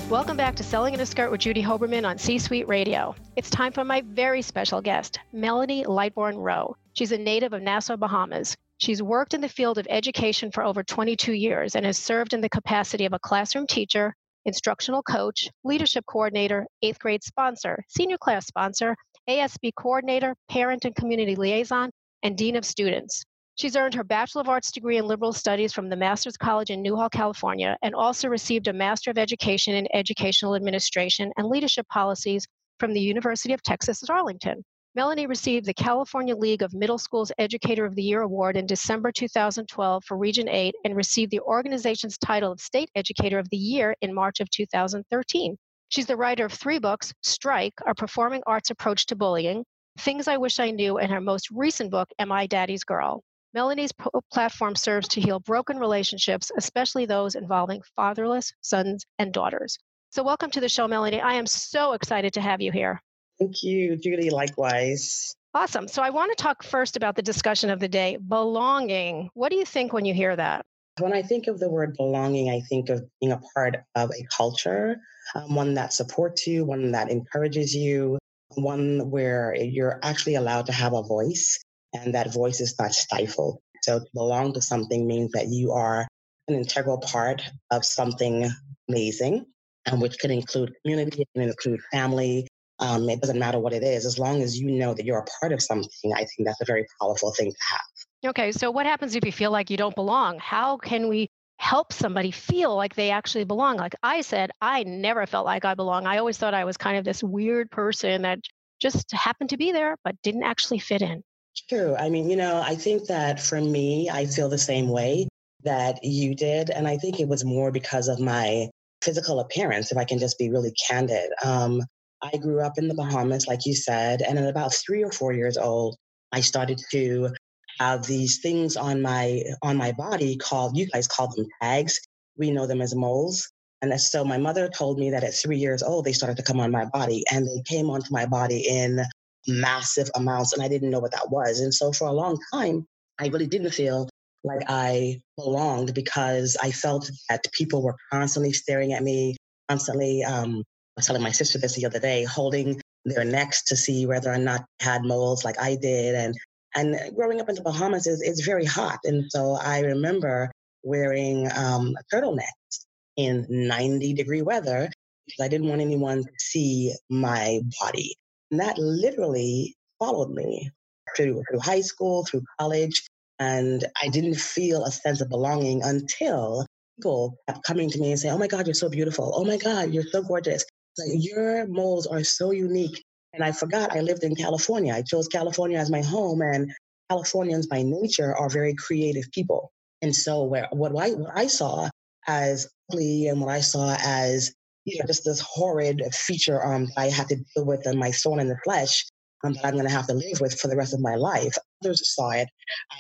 Welcome 0.09 0.37
back 0.37 0.55
to 0.57 0.63
Selling 0.63 0.95
in 0.95 1.01
a 1.01 1.07
Skirt 1.07 1.31
with 1.31 1.41
Judy 1.41 1.63
Hoberman 1.63 2.07
on 2.07 2.19
C 2.19 2.39
Suite 2.39 2.69
Radio. 2.69 3.15
It's 3.37 3.51
time 3.51 3.73
for 3.73 3.85
my 3.85 4.03
very 4.07 4.43
special 4.43 4.81
guest, 4.81 5.19
Melanie 5.33 5.85
Lightbourn 5.85 6.37
Rowe. 6.37 6.77
She's 6.95 7.13
a 7.13 7.19
native 7.19 7.53
of 7.53 7.63
Nassau, 7.63 7.97
Bahamas. 7.97 8.57
She's 8.79 9.03
worked 9.03 9.35
in 9.35 9.41
the 9.41 9.49
field 9.49 9.79
of 9.79 9.87
education 9.91 10.51
for 10.51 10.65
over 10.65 10.83
22 10.83 11.33
years 11.33 11.75
and 11.75 11.85
has 11.85 11.99
served 11.99 12.33
in 12.33 12.41
the 12.41 12.49
capacity 12.49 13.05
of 13.05 13.13
a 13.13 13.19
classroom 13.19 13.67
teacher, 13.67 14.15
instructional 14.45 15.03
coach, 15.03 15.49
leadership 15.65 16.05
coordinator, 16.07 16.67
eighth 16.83 16.99
grade 16.99 17.23
sponsor, 17.23 17.83
senior 17.89 18.19
class 18.19 18.47
sponsor, 18.47 18.97
ASB 19.29 19.71
coordinator, 19.77 20.35
parent 20.51 20.85
and 20.85 20.95
community 20.95 21.35
liaison, 21.35 21.91
and 22.23 22.37
dean 22.37 22.57
of 22.57 22.65
students. 22.65 23.25
She's 23.57 23.77
earned 23.77 23.95
her 23.95 24.03
Bachelor 24.03 24.41
of 24.41 24.49
Arts 24.49 24.73
degree 24.73 24.97
in 24.97 25.07
Liberal 25.07 25.33
Studies 25.33 25.73
from 25.73 25.89
the 25.89 25.95
Master's 25.95 26.37
College 26.37 26.71
in 26.71 26.83
Newhall, 26.83 27.09
California, 27.09 27.77
and 27.83 27.95
also 27.95 28.29
received 28.29 28.67
a 28.67 28.73
Master 28.73 29.13
of 29.13 29.19
Education 29.19 29.77
in 29.77 29.87
Educational 29.95 30.57
Administration 30.57 31.31
and 31.37 31.47
Leadership 31.47 31.87
Policies 31.89 32.49
from 32.81 32.93
the 32.93 33.01
University 33.01 33.55
of 33.55 33.63
Texas 33.63 34.03
at 34.03 34.11
Arlington. 34.11 34.65
Melanie 34.97 35.29
received 35.29 35.67
the 35.67 35.75
California 35.75 36.35
League 36.35 36.63
of 36.63 36.75
Middle 36.75 36.99
Schools 36.99 37.31
Educator 37.39 37.85
of 37.85 37.95
the 37.95 38.03
Year 38.03 38.23
Award 38.23 38.57
in 38.57 38.67
December 38.67 39.13
2012 39.13 40.05
for 40.05 40.17
Region 40.17 40.49
8 40.49 40.75
and 40.85 40.97
received 40.97 41.31
the 41.31 41.41
organization's 41.41 42.19
title 42.19 42.51
of 42.51 42.61
State 42.61 42.91
Educator 42.97 43.39
of 43.39 43.49
the 43.51 43.57
Year 43.57 43.95
in 44.03 44.13
March 44.13 44.41
of 44.41 44.51
2013. 44.51 45.57
She's 45.91 46.07
the 46.07 46.17
writer 46.17 46.45
of 46.45 46.53
three 46.53 46.81
books 46.81 47.13
Strike, 47.23 47.75
A 47.87 47.95
Performing 47.95 48.43
Arts 48.49 48.71
Approach 48.71 49.07
to 49.07 49.15
Bullying, 49.15 49.65
Things 50.01 50.27
I 50.27 50.39
Wish 50.39 50.59
I 50.59 50.73
Knew, 50.73 50.99
and 50.99 51.13
her 51.13 51.21
most 51.21 51.51
recent 51.53 51.93
book, 51.93 52.09
Am 52.19 52.33
I 52.33 52.49
Daddy's 52.49 52.83
Girl? 52.83 53.23
Melanie's 53.55 53.93
platform 54.33 54.75
serves 54.75 55.07
to 55.07 55.21
heal 55.21 55.39
broken 55.39 55.79
relationships, 55.79 56.51
especially 56.57 57.07
those 57.07 57.37
involving 57.37 57.83
fatherless 57.95 58.53
sons 58.63 59.07
and 59.21 59.33
daughters. 59.33 59.79
So, 60.11 60.25
welcome 60.25 60.51
to 60.51 60.61
the 60.61 60.69
show, 60.69 60.89
Melanie. 60.89 61.21
I 61.21 61.35
am 61.35 61.47
so 61.47 61.93
excited 61.93 62.33
to 62.33 62.41
have 62.41 62.61
you 62.61 62.73
here. 62.73 63.01
Thank 63.39 63.63
you, 63.63 63.97
Judy. 63.97 64.31
Likewise. 64.31 65.37
Awesome. 65.55 65.87
So 65.87 66.03
I 66.03 66.11
want 66.11 66.37
to 66.37 66.43
talk 66.43 66.65
first 66.65 66.97
about 66.97 67.15
the 67.15 67.23
discussion 67.23 67.71
of 67.71 67.79
the 67.79 67.87
day 67.87 68.17
belonging. 68.17 69.31
What 69.35 69.51
do 69.51 69.57
you 69.57 69.65
think 69.65 69.93
when 69.93 70.05
you 70.05 70.13
hear 70.13 70.35
that? 70.35 70.67
When 70.99 71.13
I 71.13 71.23
think 71.23 71.47
of 71.47 71.61
the 71.61 71.71
word 71.71 71.95
belonging, 71.97 72.51
I 72.51 72.61
think 72.69 72.89
of 72.89 73.05
being 73.21 73.31
a 73.31 73.41
part 73.55 73.77
of 73.95 74.11
a 74.11 74.27
culture, 74.37 74.97
um, 75.37 75.55
one 75.55 75.75
that 75.75 75.93
supports 75.93 76.45
you, 76.49 76.65
one 76.65 76.91
that 76.91 77.09
encourages 77.09 77.73
you, 77.73 78.19
one 78.57 79.11
where 79.11 79.55
you're 79.55 80.01
actually 80.03 80.35
allowed 80.35 80.67
to 80.67 80.73
have 80.73 80.93
a 80.93 81.03
voice 81.03 81.61
and 81.95 82.15
that 82.15 82.33
voice 82.33 82.61
is 82.61 82.75
not 82.79 82.93
stifled. 82.93 83.59
So 83.83 84.01
to 84.01 84.07
belong 84.15 84.53
to 84.55 84.63
something 84.63 85.07
means 85.07 85.33
that 85.33 85.49
you 85.49 85.73
are 85.73 86.07
an 86.49 86.55
integral 86.55 86.99
part 86.99 87.43
of 87.71 87.85
something 87.85 88.51
amazing, 88.89 89.47
and 89.87 90.01
which 90.01 90.19
can 90.19 90.31
include 90.31 90.75
community, 90.83 91.23
it 91.23 91.29
can 91.35 91.49
include 91.49 91.81
family, 91.93 92.47
um, 92.81 93.09
it 93.09 93.21
doesn't 93.21 93.39
matter 93.39 93.59
what 93.59 93.73
it 93.73 93.83
is, 93.83 94.05
as 94.05 94.19
long 94.19 94.43
as 94.43 94.59
you 94.59 94.71
know 94.71 94.95
that 94.95 95.05
you're 95.05 95.19
a 95.19 95.27
part 95.41 95.53
of 95.53 95.63
something, 95.63 96.13
I 96.13 96.25
think 96.25 96.47
that's 96.47 96.61
a 96.61 96.65
very 96.65 96.87
powerful 97.01 97.33
thing 97.33 97.51
to 97.51 97.57
have. 97.71 98.31
Okay, 98.31 98.53
so 98.53 98.71
what 98.71 98.87
happens 98.87 99.15
if 99.15 99.25
you 99.25 99.33
feel 99.33 99.51
like 99.51 99.71
you 99.71 99.77
don't 99.77 99.95
belong? 99.95 100.39
How 100.39 100.77
can 100.77 101.09
we 101.09 101.29
help 101.59 101.93
somebody 101.93 102.31
feel 102.31 102.75
like 102.75 102.95
they 102.95 103.11
actually 103.11 103.45
belong? 103.45 103.77
Like 103.77 103.95
I 104.03 104.23
said, 104.23 104.51
I 104.61 104.83
never 104.85 105.27
felt 105.27 105.47
like 105.47 105.65
I 105.65 105.75
belong. 105.75 106.07
I 106.07 106.19
always 106.19 106.37
thought 106.37 106.55
I 106.55 106.65
was 106.65 106.77
kind 106.77 106.97
of 106.97 107.05
this 107.05 107.23
weird 107.23 107.71
person 107.71 108.23
that 108.23 108.41
just 108.81 109.13
happened 109.13 109.51
to 109.51 109.57
be 109.57 109.73
there, 109.73 109.97
but 110.05 110.17
didn't 110.23 110.43
actually 110.43 110.79
fit 110.79 111.03
in. 111.03 111.23
True. 111.69 111.95
I 111.97 112.09
mean, 112.09 112.29
you 112.29 112.37
know, 112.37 112.61
I 112.61 112.75
think 112.75 113.07
that 113.07 113.41
for 113.41 113.61
me, 113.61 114.11
I 114.11 114.27
feel 114.27 114.49
the 114.49 114.59
same 114.59 114.89
way 114.89 115.29
that 115.63 116.03
you 116.03 116.35
did. 116.35 116.71
And 116.71 116.87
I 116.87 116.97
think 116.97 117.21
it 117.21 117.29
was 117.29 117.45
more 117.45 117.71
because 117.71 118.09
of 118.09 118.21
my 118.21 118.69
physical 119.03 119.41
appearance, 119.41 119.93
if 119.93 119.99
I 119.99 120.05
can 120.05 120.19
just 120.19 120.39
be 120.39 120.51
really 120.51 120.73
candid. 120.89 121.31
Um, 121.45 121.83
I 122.23 122.37
grew 122.39 122.61
up 122.61 122.79
in 122.79 122.89
the 122.89 122.95
Bahamas, 122.95 123.47
like 123.47 123.67
you 123.67 123.75
said, 123.75 124.23
and 124.23 124.39
at 124.39 124.49
about 124.49 124.75
three 124.75 125.05
or 125.05 125.13
four 125.13 125.33
years 125.33 125.57
old, 125.57 125.97
I 126.33 126.41
started 126.41 126.81
to 126.91 127.31
have 127.79 128.07
these 128.07 128.39
things 128.39 128.77
on 128.77 129.03
my 129.03 129.43
on 129.63 129.77
my 129.77 129.93
body 129.93 130.37
called 130.37 130.77
you 130.77 130.87
guys 130.87 131.07
call 131.09 131.29
them 131.35 131.47
tags. 131.61 132.01
We 132.37 132.51
know 132.51 132.67
them 132.67 132.81
as 132.81 132.95
moles. 132.95 133.51
And 133.83 134.01
so 134.01 134.25
my 134.25 134.39
mother 134.39 134.69
told 134.69 134.99
me 134.99 135.11
that 135.11 135.25
at 135.25 135.35
three 135.35 135.59
years 135.59 135.83
old, 135.83 136.05
they 136.05 136.13
started 136.13 136.37
to 136.39 136.43
come 136.43 136.61
on 136.61 136.71
my 136.71 136.87
body 136.87 137.23
and 137.31 137.47
they 137.47 137.63
came 137.67 137.91
onto 137.91 138.13
my 138.13 138.25
body 138.25 138.67
in 138.67 139.05
massive 139.47 140.11
amounts. 140.15 140.53
And 140.53 140.63
I 140.63 140.69
didn't 140.69 140.91
know 140.91 141.01
what 141.01 141.13
that 141.13 141.31
was. 141.31 141.61
And 141.61 141.73
so 141.73 141.93
for 141.93 142.09
a 142.09 142.13
long 142.13 142.39
time, 142.53 142.87
I 143.19 143.29
really 143.29 143.47
didn't 143.47 143.71
feel 143.71 144.09
like 144.43 144.63
I 144.69 145.21
belonged 145.37 145.95
because 145.95 146.57
I 146.63 146.71
felt 146.71 147.11
that 147.29 147.45
people 147.53 147.83
were 147.83 147.97
constantly 148.13 148.53
staring 148.53 148.93
at 148.93 149.03
me, 149.03 149.37
constantly 149.69 150.23
um, 150.23 150.59
I 150.59 151.01
was 151.01 151.07
telling 151.07 151.23
my 151.23 151.31
sister 151.31 151.59
this 151.59 151.75
the 151.75 151.87
other 151.87 151.99
day, 151.99 152.25
holding 152.25 152.81
their 153.05 153.25
necks 153.25 153.65
to 153.65 153.77
see 153.77 154.07
whether 154.07 154.33
or 154.33 154.39
not 154.39 154.65
had 154.81 155.05
moles 155.05 155.45
like 155.45 155.61
I 155.61 155.77
did. 155.77 156.15
And 156.15 156.35
and 156.77 157.15
growing 157.15 157.41
up 157.41 157.49
in 157.49 157.55
the 157.55 157.63
Bahamas 157.63 158.07
is, 158.07 158.21
is 158.21 158.45
very 158.45 158.65
hot. 158.65 158.99
And 159.05 159.31
so 159.31 159.53
I 159.53 159.81
remember 159.81 160.51
wearing 160.83 161.49
um, 161.57 161.95
turtlenecks 162.13 162.87
in 163.17 163.47
90 163.49 164.15
degree 164.15 164.43
weather 164.43 164.91
because 165.27 165.45
I 165.45 165.49
didn't 165.49 165.69
want 165.69 165.81
anyone 165.81 166.25
to 166.25 166.31
see 166.39 166.93
my 167.09 167.61
body. 167.81 168.17
That 168.53 168.79
literally 168.79 169.77
followed 170.01 170.31
me 170.33 170.71
through, 171.17 171.43
through 171.51 171.61
high 171.61 171.83
school, 171.83 172.27
through 172.27 172.45
college. 172.61 173.05
And 173.41 173.85
I 174.03 174.09
didn't 174.09 174.37
feel 174.37 174.85
a 174.85 174.93
sense 174.93 175.21
of 175.23 175.31
belonging 175.31 175.83
until 175.85 176.67
people 176.99 177.37
kept 177.49 177.65
coming 177.65 177.91
to 177.91 178.01
me 178.01 178.13
and 178.13 178.21
saying, 178.21 178.35
Oh 178.35 178.39
my 178.39 178.49
God, 178.49 178.67
you're 178.67 178.75
so 178.75 178.91
beautiful. 178.91 179.33
Oh 179.37 179.45
my 179.45 179.59
God, 179.59 179.93
you're 179.95 180.05
so 180.05 180.23
gorgeous. 180.23 180.65
Like 180.99 181.11
your 181.25 181.67
moles 181.69 182.07
are 182.09 182.25
so 182.25 182.53
unique. 182.53 183.03
And 183.35 183.45
I 183.45 183.53
forgot 183.53 183.97
I 183.97 184.01
lived 184.01 184.25
in 184.25 184.37
California. 184.37 184.95
I 184.95 185.03
chose 185.03 185.29
California 185.29 185.79
as 185.79 185.91
my 185.91 186.03
home, 186.03 186.43
and 186.43 186.73
Californians 187.11 187.69
by 187.69 187.83
nature 187.83 188.35
are 188.37 188.51
very 188.51 188.75
creative 188.75 189.31
people. 189.33 189.73
And 190.03 190.17
so, 190.17 190.45
where 190.45 190.69
what 190.73 190.93
I 190.97 191.11
what 191.11 191.33
I 191.37 191.49
saw 191.49 191.91
as 192.27 192.69
ugly 192.91 193.29
and 193.29 193.41
what 193.41 193.51
I 193.51 193.61
saw 193.61 193.97
as 194.01 194.55
you 194.85 194.99
know 194.99 195.07
just 195.07 195.25
this 195.25 195.41
horrid 195.41 196.03
feature 196.13 196.65
um, 196.65 196.89
I 196.97 197.07
had 197.07 197.29
to 197.29 197.37
deal 197.37 197.65
with 197.65 197.87
in 197.87 197.99
my 197.99 198.11
soul 198.11 198.39
and 198.39 198.51
the 198.51 198.59
flesh 198.65 199.05
um, 199.45 199.55
that 199.55 199.65
I'm 199.65 199.75
going 199.75 199.87
to 199.87 199.93
have 199.93 200.07
to 200.07 200.15
live 200.15 200.41
with 200.41 200.59
for 200.59 200.69
the 200.69 200.77
rest 200.77 200.95
of 200.95 201.01
my 201.01 201.17
life. 201.17 201.55
Others 201.85 202.15
saw 202.15 202.31
it 202.31 202.49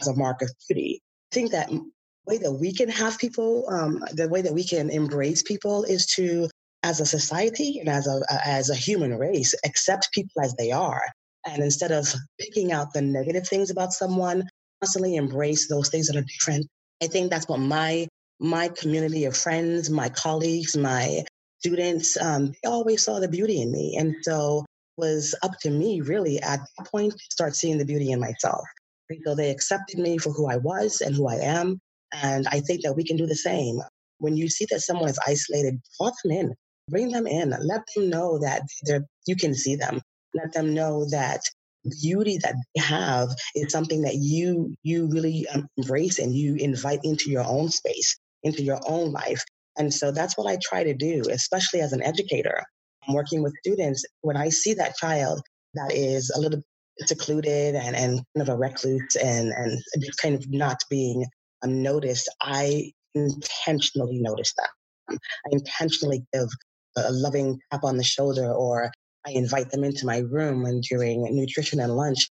as 0.00 0.08
a 0.08 0.14
mark 0.14 0.42
of 0.42 0.50
beauty. 0.68 1.00
I 1.32 1.34
think 1.34 1.52
that 1.52 1.70
way 2.26 2.38
that 2.38 2.52
we 2.52 2.72
can 2.72 2.88
have 2.90 3.18
people, 3.18 3.66
um, 3.70 4.04
the 4.12 4.28
way 4.28 4.42
that 4.42 4.52
we 4.52 4.64
can 4.64 4.90
embrace 4.90 5.42
people 5.42 5.84
is 5.84 6.06
to 6.16 6.48
as 6.84 7.00
a 7.00 7.06
society 7.06 7.78
and 7.80 7.88
as 7.88 8.06
a 8.06 8.20
as 8.46 8.68
a 8.70 8.74
human 8.74 9.16
race 9.16 9.54
accept 9.64 10.12
people 10.12 10.42
as 10.42 10.54
they 10.54 10.70
are 10.70 11.02
and 11.46 11.62
instead 11.62 11.90
of 11.90 12.06
picking 12.38 12.72
out 12.72 12.92
the 12.92 13.00
negative 13.00 13.48
things 13.48 13.70
about 13.70 13.92
someone 13.92 14.46
constantly 14.82 15.16
embrace 15.16 15.66
those 15.66 15.88
things 15.88 16.06
that 16.06 16.16
are 16.16 16.26
different 16.38 16.66
i 17.02 17.06
think 17.06 17.30
that's 17.30 17.48
what 17.48 17.58
my 17.58 18.06
my 18.38 18.68
community 18.68 19.24
of 19.24 19.34
friends 19.34 19.88
my 19.88 20.10
colleagues 20.10 20.76
my 20.76 21.24
students 21.64 22.18
um, 22.20 22.48
they 22.48 22.68
always 22.68 23.02
saw 23.02 23.20
the 23.20 23.28
beauty 23.28 23.62
in 23.62 23.72
me. 23.72 23.96
And 23.98 24.16
so 24.22 24.60
it 24.60 25.00
was 25.00 25.34
up 25.42 25.52
to 25.62 25.70
me 25.70 26.02
really 26.02 26.40
at 26.42 26.60
that 26.60 26.86
point 26.88 27.12
to 27.12 27.24
start 27.30 27.56
seeing 27.56 27.78
the 27.78 27.86
beauty 27.86 28.10
in 28.12 28.20
myself. 28.20 28.64
So 29.24 29.34
they 29.34 29.50
accepted 29.50 29.98
me 29.98 30.18
for 30.18 30.32
who 30.32 30.48
i 30.48 30.56
was 30.56 31.00
and 31.00 31.14
who 31.14 31.28
i 31.28 31.36
am 31.36 31.78
and 32.12 32.48
i 32.48 32.60
think 32.60 32.82
that 32.82 32.94
we 32.94 33.04
can 33.04 33.16
do 33.16 33.26
the 33.26 33.36
same. 33.36 33.80
When 34.18 34.36
you 34.36 34.48
see 34.48 34.66
that 34.70 34.80
someone 34.80 35.08
is 35.08 35.18
isolated 35.26 35.80
draw 35.98 36.10
them 36.22 36.32
in. 36.32 36.54
Bring 36.88 37.10
them 37.10 37.26
in. 37.26 37.50
Let 37.50 37.82
them 37.94 38.10
know 38.10 38.38
that 38.38 38.62
you 39.26 39.36
can 39.36 39.54
see 39.54 39.76
them. 39.76 40.00
Let 40.34 40.52
them 40.52 40.74
know 40.74 41.06
that 41.10 41.40
beauty 42.02 42.38
that 42.38 42.54
they 42.74 42.82
have 42.82 43.28
is 43.54 43.72
something 43.72 44.02
that 44.02 44.16
you 44.16 44.74
you 44.82 45.08
really 45.08 45.46
um, 45.52 45.66
embrace 45.76 46.18
and 46.18 46.34
you 46.34 46.56
invite 46.56 47.00
into 47.04 47.30
your 47.30 47.44
own 47.44 47.68
space 47.68 48.16
into 48.42 48.62
your 48.62 48.80
own 48.86 49.12
life 49.12 49.44
and 49.78 49.92
so 49.92 50.10
that's 50.10 50.36
what 50.36 50.50
i 50.50 50.58
try 50.62 50.82
to 50.82 50.94
do 50.94 51.22
especially 51.30 51.80
as 51.80 51.92
an 51.92 52.02
educator 52.02 52.62
i'm 53.06 53.14
working 53.14 53.42
with 53.42 53.54
students 53.64 54.04
when 54.22 54.36
i 54.36 54.48
see 54.48 54.74
that 54.74 54.96
child 54.96 55.40
that 55.74 55.92
is 55.92 56.30
a 56.36 56.40
little 56.40 56.62
secluded 57.00 57.74
and, 57.74 57.96
and 57.96 58.22
kind 58.36 58.48
of 58.48 58.48
a 58.48 58.56
recluse 58.56 59.16
and 59.16 59.52
and 59.52 59.78
just 60.00 60.20
kind 60.20 60.34
of 60.34 60.44
not 60.50 60.78
being 60.88 61.24
um, 61.62 61.82
noticed 61.82 62.28
i 62.42 62.90
intentionally 63.14 64.18
notice 64.20 64.52
that 64.56 64.68
I 65.10 65.16
intentionally 65.50 66.24
give 66.32 66.48
a 66.96 67.12
loving 67.12 67.58
tap 67.70 67.84
on 67.84 67.96
the 67.96 68.04
shoulder 68.04 68.52
or 68.52 68.90
I 69.26 69.30
invite 69.30 69.70
them 69.70 69.84
into 69.84 70.06
my 70.06 70.18
room 70.18 70.64
and 70.64 70.82
during 70.82 71.24
nutrition 71.34 71.80
and 71.80 71.96
lunch 71.96 72.28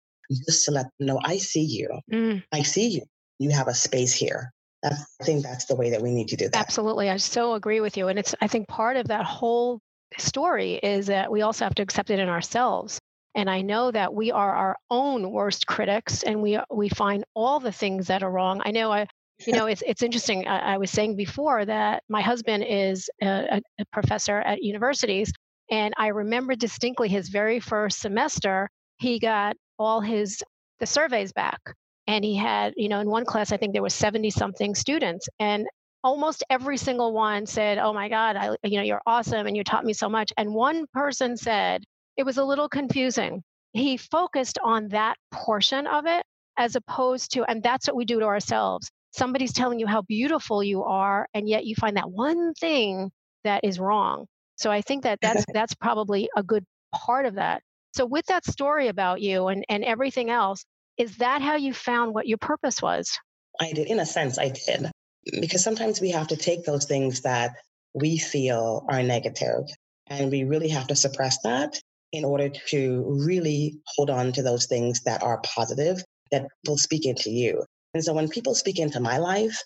just 0.48 0.66
to 0.66 0.72
let 0.72 0.86
them 0.98 1.08
know 1.08 1.20
I 1.24 1.38
see 1.38 1.64
you. 1.64 1.90
Mm. 2.12 2.44
I 2.52 2.62
see 2.64 2.88
you. 2.90 3.02
You 3.40 3.50
have 3.52 3.68
a 3.68 3.74
space 3.74 4.14
here. 4.14 4.52
That's, 4.84 5.16
I 5.20 5.24
think 5.24 5.44
that's 5.44 5.66
the 5.66 5.76
way 5.76 5.92
that 5.92 6.02
we 6.02 6.12
need 6.12 6.28
to 6.30 6.36
do 6.36 6.50
that. 6.50 6.56
Absolutely. 6.56 7.10
I 7.10 7.18
so 7.18 7.54
agree 7.54 7.82
with 7.82 7.98
you. 7.98 8.08
And 8.08 8.18
it's, 8.18 8.34
I 8.42 8.48
think 8.48 8.68
part 8.68 8.98
of 8.98 9.08
that 9.10 9.26
whole 9.26 9.80
story 10.18 10.76
is 10.76 11.08
that 11.08 11.32
we 11.32 11.42
also 11.42 11.66
have 11.66 11.76
to 11.76 11.84
accept 11.84 12.10
it 12.10 12.20
in 12.20 12.30
ourselves. 12.30 13.00
And 13.36 13.50
I 13.50 13.62
know 13.62 13.92
that 13.92 14.14
we 14.14 14.32
are 14.32 14.54
our 14.54 14.76
own 14.90 15.32
worst 15.32 15.68
critics 15.68 16.24
and 16.24 16.42
we, 16.42 16.60
we 16.70 16.90
find 16.90 17.24
all 17.34 17.60
the 17.60 17.72
things 17.72 18.08
that 18.08 18.24
are 18.24 18.32
wrong. 18.32 18.62
I 18.66 18.72
know 18.72 18.92
I, 18.92 19.08
you 19.46 19.54
know, 19.54 19.66
it's 19.68 19.84
it's 19.86 20.04
interesting. 20.04 20.48
I, 20.48 20.74
I, 20.74 20.78
was 20.78 20.92
saying 20.92 21.16
before 21.16 21.66
that 21.66 22.04
my 22.10 22.22
husband 22.22 22.66
is 22.68 23.10
a, 23.22 23.62
a 23.80 23.86
professor 23.92 24.40
at 24.40 24.64
universities, 24.64 25.32
and 25.70 25.94
I 25.98 26.08
remember 26.08 26.56
distinctly 26.56 27.08
his 27.08 27.30
very 27.30 27.60
first 27.60 28.00
semester. 28.00 28.70
He 28.98 29.20
got 29.20 29.56
all 29.80 30.02
his 30.02 30.44
the 30.80 30.86
surveys 30.86 31.32
back, 31.32 31.60
and 32.12 32.24
he 32.24 32.36
had, 32.36 32.74
you 32.78 32.90
know, 32.90 33.00
in 33.00 33.10
one 33.10 33.26
class 33.26 33.52
I 33.52 33.58
think 33.58 33.74
there 33.74 33.82
was 33.82 33.94
seventy 33.94 34.30
something 34.30 34.76
students, 34.76 35.28
and 35.40 35.68
almost 36.04 36.44
every 36.50 36.78
single 36.78 37.14
one 37.14 37.46
said, 37.46 37.78
"Oh 37.78 37.94
my 37.94 38.10
God, 38.10 38.36
I, 38.36 38.56
you 38.64 38.78
know, 38.78 38.84
you're 38.84 39.02
awesome, 39.06 39.48
and 39.48 39.56
you 39.58 39.64
taught 39.64 39.86
me 39.86 39.94
so 39.94 40.10
much." 40.10 40.32
And 40.38 40.54
one 40.54 40.86
person 40.94 41.38
said 41.38 41.84
it 42.18 42.24
was 42.24 42.38
a 42.38 42.44
little 42.44 42.70
confusing. 42.70 43.44
He 43.74 43.98
focused 43.98 44.60
on 44.64 44.90
that 44.90 45.16
portion 45.32 45.88
of 45.88 46.06
it 46.06 46.24
as 46.58 46.76
opposed 46.76 47.32
to, 47.34 47.44
and 47.50 47.64
that's 47.64 47.88
what 47.88 47.96
we 47.96 48.06
do 48.06 48.20
to 48.20 48.26
ourselves 48.26 48.92
somebody's 49.12 49.54
telling 49.54 49.80
you 49.80 49.88
how 49.88 50.02
beautiful 50.04 50.64
you 50.64 50.84
are 50.84 51.28
and 51.34 51.48
yet 51.48 51.66
you 51.66 51.76
find 51.76 51.98
that 51.98 52.10
one 52.10 52.54
thing 52.56 53.12
that 53.44 53.64
is 53.64 53.80
wrong 53.80 54.26
so 54.56 54.72
i 54.72 54.82
think 54.82 55.04
that 55.04 55.20
that's 55.22 55.46
that's 55.54 55.76
probably 55.76 56.30
a 56.36 56.44
good 56.44 56.66
part 56.94 57.26
of 57.26 57.36
that 57.36 57.62
so 57.94 58.06
with 58.06 58.26
that 58.26 58.46
story 58.46 58.88
about 58.88 59.22
you 59.22 59.48
and 59.48 59.66
and 59.70 59.84
everything 59.84 60.30
else 60.30 60.64
is 61.02 61.18
that 61.18 61.42
how 61.42 61.56
you 61.56 61.74
found 61.74 62.14
what 62.14 62.28
your 62.28 62.38
purpose 62.38 62.82
was 62.82 63.18
i 63.60 63.72
did 63.74 63.88
in 63.88 64.00
a 64.00 64.06
sense 64.06 64.38
i 64.38 64.50
did 64.50 64.90
because 65.40 65.64
sometimes 65.64 66.02
we 66.02 66.12
have 66.12 66.28
to 66.28 66.36
take 66.36 66.64
those 66.64 66.86
things 66.86 67.22
that 67.22 67.54
we 67.94 68.18
feel 68.18 68.86
are 68.90 69.04
negative 69.04 69.64
and 70.08 70.32
we 70.32 70.44
really 70.44 70.70
have 70.70 70.88
to 70.88 70.96
suppress 70.96 71.38
that 71.44 71.80
in 72.12 72.26
order 72.26 72.50
to 72.50 73.06
really 73.08 73.80
hold 73.86 74.10
on 74.10 74.32
to 74.32 74.42
those 74.42 74.66
things 74.66 75.02
that 75.04 75.24
are 75.24 75.42
positive 75.44 76.04
that 76.32 76.46
will 76.68 76.78
speak 76.78 77.06
into 77.06 77.30
you 77.30 77.64
and 77.94 78.04
so 78.04 78.14
when 78.14 78.30
people 78.30 78.56
speak 78.56 78.80
into 78.80 79.00
my 79.00 79.18
life, 79.18 79.58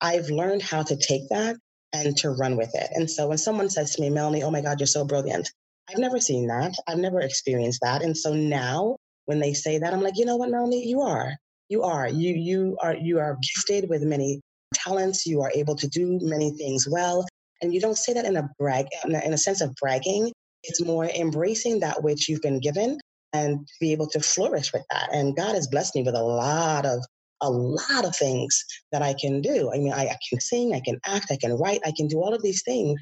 I've 0.00 0.28
learned 0.28 0.62
how 0.62 0.82
to 0.82 0.96
take 0.96 1.28
that 1.30 1.56
and 1.92 2.16
to 2.18 2.30
run 2.30 2.56
with 2.56 2.74
it. 2.74 2.90
And 2.94 3.10
so 3.10 3.28
when 3.28 3.38
someone 3.38 3.70
says 3.70 3.94
to 3.94 4.02
me, 4.02 4.10
Melanie, 4.10 4.42
oh 4.42 4.50
my 4.50 4.60
God, 4.60 4.78
you're 4.78 4.86
so 4.86 5.04
brilliant, 5.04 5.50
I've 5.88 5.98
never 5.98 6.20
seen 6.20 6.46
that. 6.48 6.74
I've 6.86 6.98
never 6.98 7.20
experienced 7.20 7.80
that. 7.82 8.02
And 8.02 8.16
so 8.16 8.32
now 8.32 8.96
when 9.30 9.38
they 9.38 9.54
say 9.54 9.78
that. 9.78 9.94
I'm 9.94 10.02
like, 10.02 10.18
you 10.18 10.24
know 10.24 10.34
what, 10.34 10.50
Melanie, 10.50 10.84
you 10.84 11.02
are. 11.02 11.36
You 11.68 11.84
are. 11.84 12.08
You 12.08 12.34
you 12.34 12.76
are 12.82 12.96
you 12.96 13.20
are 13.20 13.38
gifted 13.54 13.88
with 13.88 14.02
many 14.02 14.40
talents. 14.74 15.24
You 15.24 15.40
are 15.42 15.52
able 15.54 15.76
to 15.76 15.86
do 15.86 16.18
many 16.20 16.50
things 16.50 16.88
well. 16.90 17.24
And 17.62 17.72
you 17.72 17.80
don't 17.80 17.96
say 17.96 18.12
that 18.12 18.24
in 18.24 18.36
a 18.36 18.50
brag 18.58 18.86
in 19.04 19.14
a, 19.14 19.20
in 19.24 19.32
a 19.32 19.38
sense 19.38 19.60
of 19.60 19.72
bragging. 19.80 20.32
It's 20.64 20.84
more 20.84 21.04
embracing 21.04 21.78
that 21.80 22.02
which 22.02 22.28
you've 22.28 22.42
been 22.42 22.58
given 22.58 22.98
and 23.32 23.68
be 23.80 23.92
able 23.92 24.08
to 24.08 24.18
flourish 24.18 24.72
with 24.72 24.82
that. 24.90 25.10
And 25.12 25.36
God 25.36 25.54
has 25.54 25.68
blessed 25.68 25.94
me 25.94 26.02
with 26.02 26.16
a 26.16 26.22
lot 26.22 26.84
of 26.84 26.98
a 27.40 27.48
lot 27.48 28.04
of 28.04 28.16
things 28.16 28.64
that 28.90 29.02
I 29.02 29.14
can 29.14 29.40
do. 29.40 29.70
I 29.72 29.78
mean, 29.78 29.92
I, 29.92 30.06
I, 30.08 30.16
can 30.28 30.40
sing, 30.40 30.74
I 30.74 30.80
can 30.84 30.98
act, 31.06 31.30
I 31.30 31.36
can 31.36 31.52
write, 31.52 31.80
I 31.86 31.92
can 31.96 32.08
do 32.08 32.18
all 32.18 32.34
of 32.34 32.42
these 32.42 32.62
things. 32.64 33.00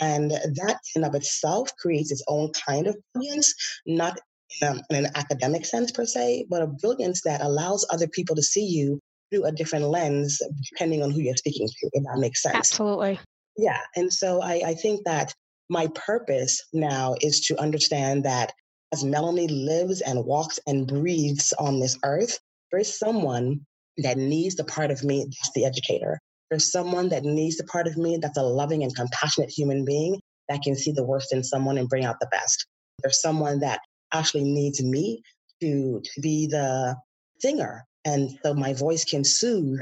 And 0.00 0.32
that 0.32 0.78
in 0.96 1.04
of 1.04 1.14
itself 1.14 1.70
creates 1.80 2.10
its 2.12 2.22
own 2.28 2.50
kind 2.68 2.86
of 2.88 2.96
brilliance, 3.14 3.54
not 3.86 4.18
in, 4.60 4.68
a, 4.68 4.82
in 4.90 5.04
an 5.04 5.12
academic 5.14 5.64
sense 5.64 5.90
per 5.90 6.04
se, 6.04 6.46
but 6.48 6.62
a 6.62 6.66
brilliance 6.66 7.22
that 7.22 7.40
allows 7.40 7.86
other 7.90 8.08
people 8.08 8.36
to 8.36 8.42
see 8.42 8.64
you 8.64 8.98
through 9.30 9.44
a 9.44 9.52
different 9.52 9.86
lens, 9.86 10.40
depending 10.72 11.02
on 11.02 11.10
who 11.10 11.20
you're 11.20 11.36
speaking 11.36 11.68
to, 11.68 11.90
if 11.92 12.02
that 12.04 12.18
makes 12.18 12.42
sense. 12.42 12.56
Absolutely. 12.56 13.18
Yeah. 13.56 13.80
And 13.96 14.12
so 14.12 14.40
I, 14.40 14.62
I 14.66 14.74
think 14.74 15.04
that 15.04 15.34
my 15.68 15.88
purpose 15.88 16.62
now 16.72 17.14
is 17.20 17.40
to 17.40 17.60
understand 17.60 18.24
that 18.24 18.52
as 18.92 19.04
Melanie 19.04 19.48
lives 19.48 20.00
and 20.00 20.24
walks 20.24 20.58
and 20.66 20.86
breathes 20.86 21.52
on 21.58 21.78
this 21.78 21.98
earth, 22.04 22.38
there 22.70 22.80
is 22.80 22.98
someone 22.98 23.60
that 23.98 24.16
needs 24.16 24.54
the 24.54 24.64
part 24.64 24.90
of 24.90 25.04
me 25.04 25.24
that's 25.24 25.52
the 25.54 25.66
educator. 25.66 26.18
There's 26.50 26.70
someone 26.70 27.10
that 27.10 27.24
needs 27.24 27.56
the 27.56 27.64
part 27.64 27.86
of 27.86 27.98
me 27.98 28.18
that's 28.20 28.38
a 28.38 28.42
loving 28.42 28.82
and 28.82 28.94
compassionate 28.94 29.50
human 29.50 29.84
being 29.84 30.18
that 30.48 30.62
can 30.62 30.74
see 30.76 30.92
the 30.92 31.04
worst 31.04 31.32
in 31.32 31.44
someone 31.44 31.76
and 31.76 31.88
bring 31.88 32.04
out 32.04 32.20
the 32.20 32.28
best. 32.30 32.66
There's 33.02 33.20
someone 33.20 33.60
that 33.60 33.80
actually 34.12 34.44
needs 34.44 34.82
me 34.82 35.22
to, 35.60 36.00
to 36.02 36.20
be 36.20 36.46
the 36.46 36.96
singer. 37.40 37.84
And 38.04 38.30
so 38.42 38.54
my 38.54 38.72
voice 38.72 39.04
can 39.04 39.24
soothe 39.24 39.80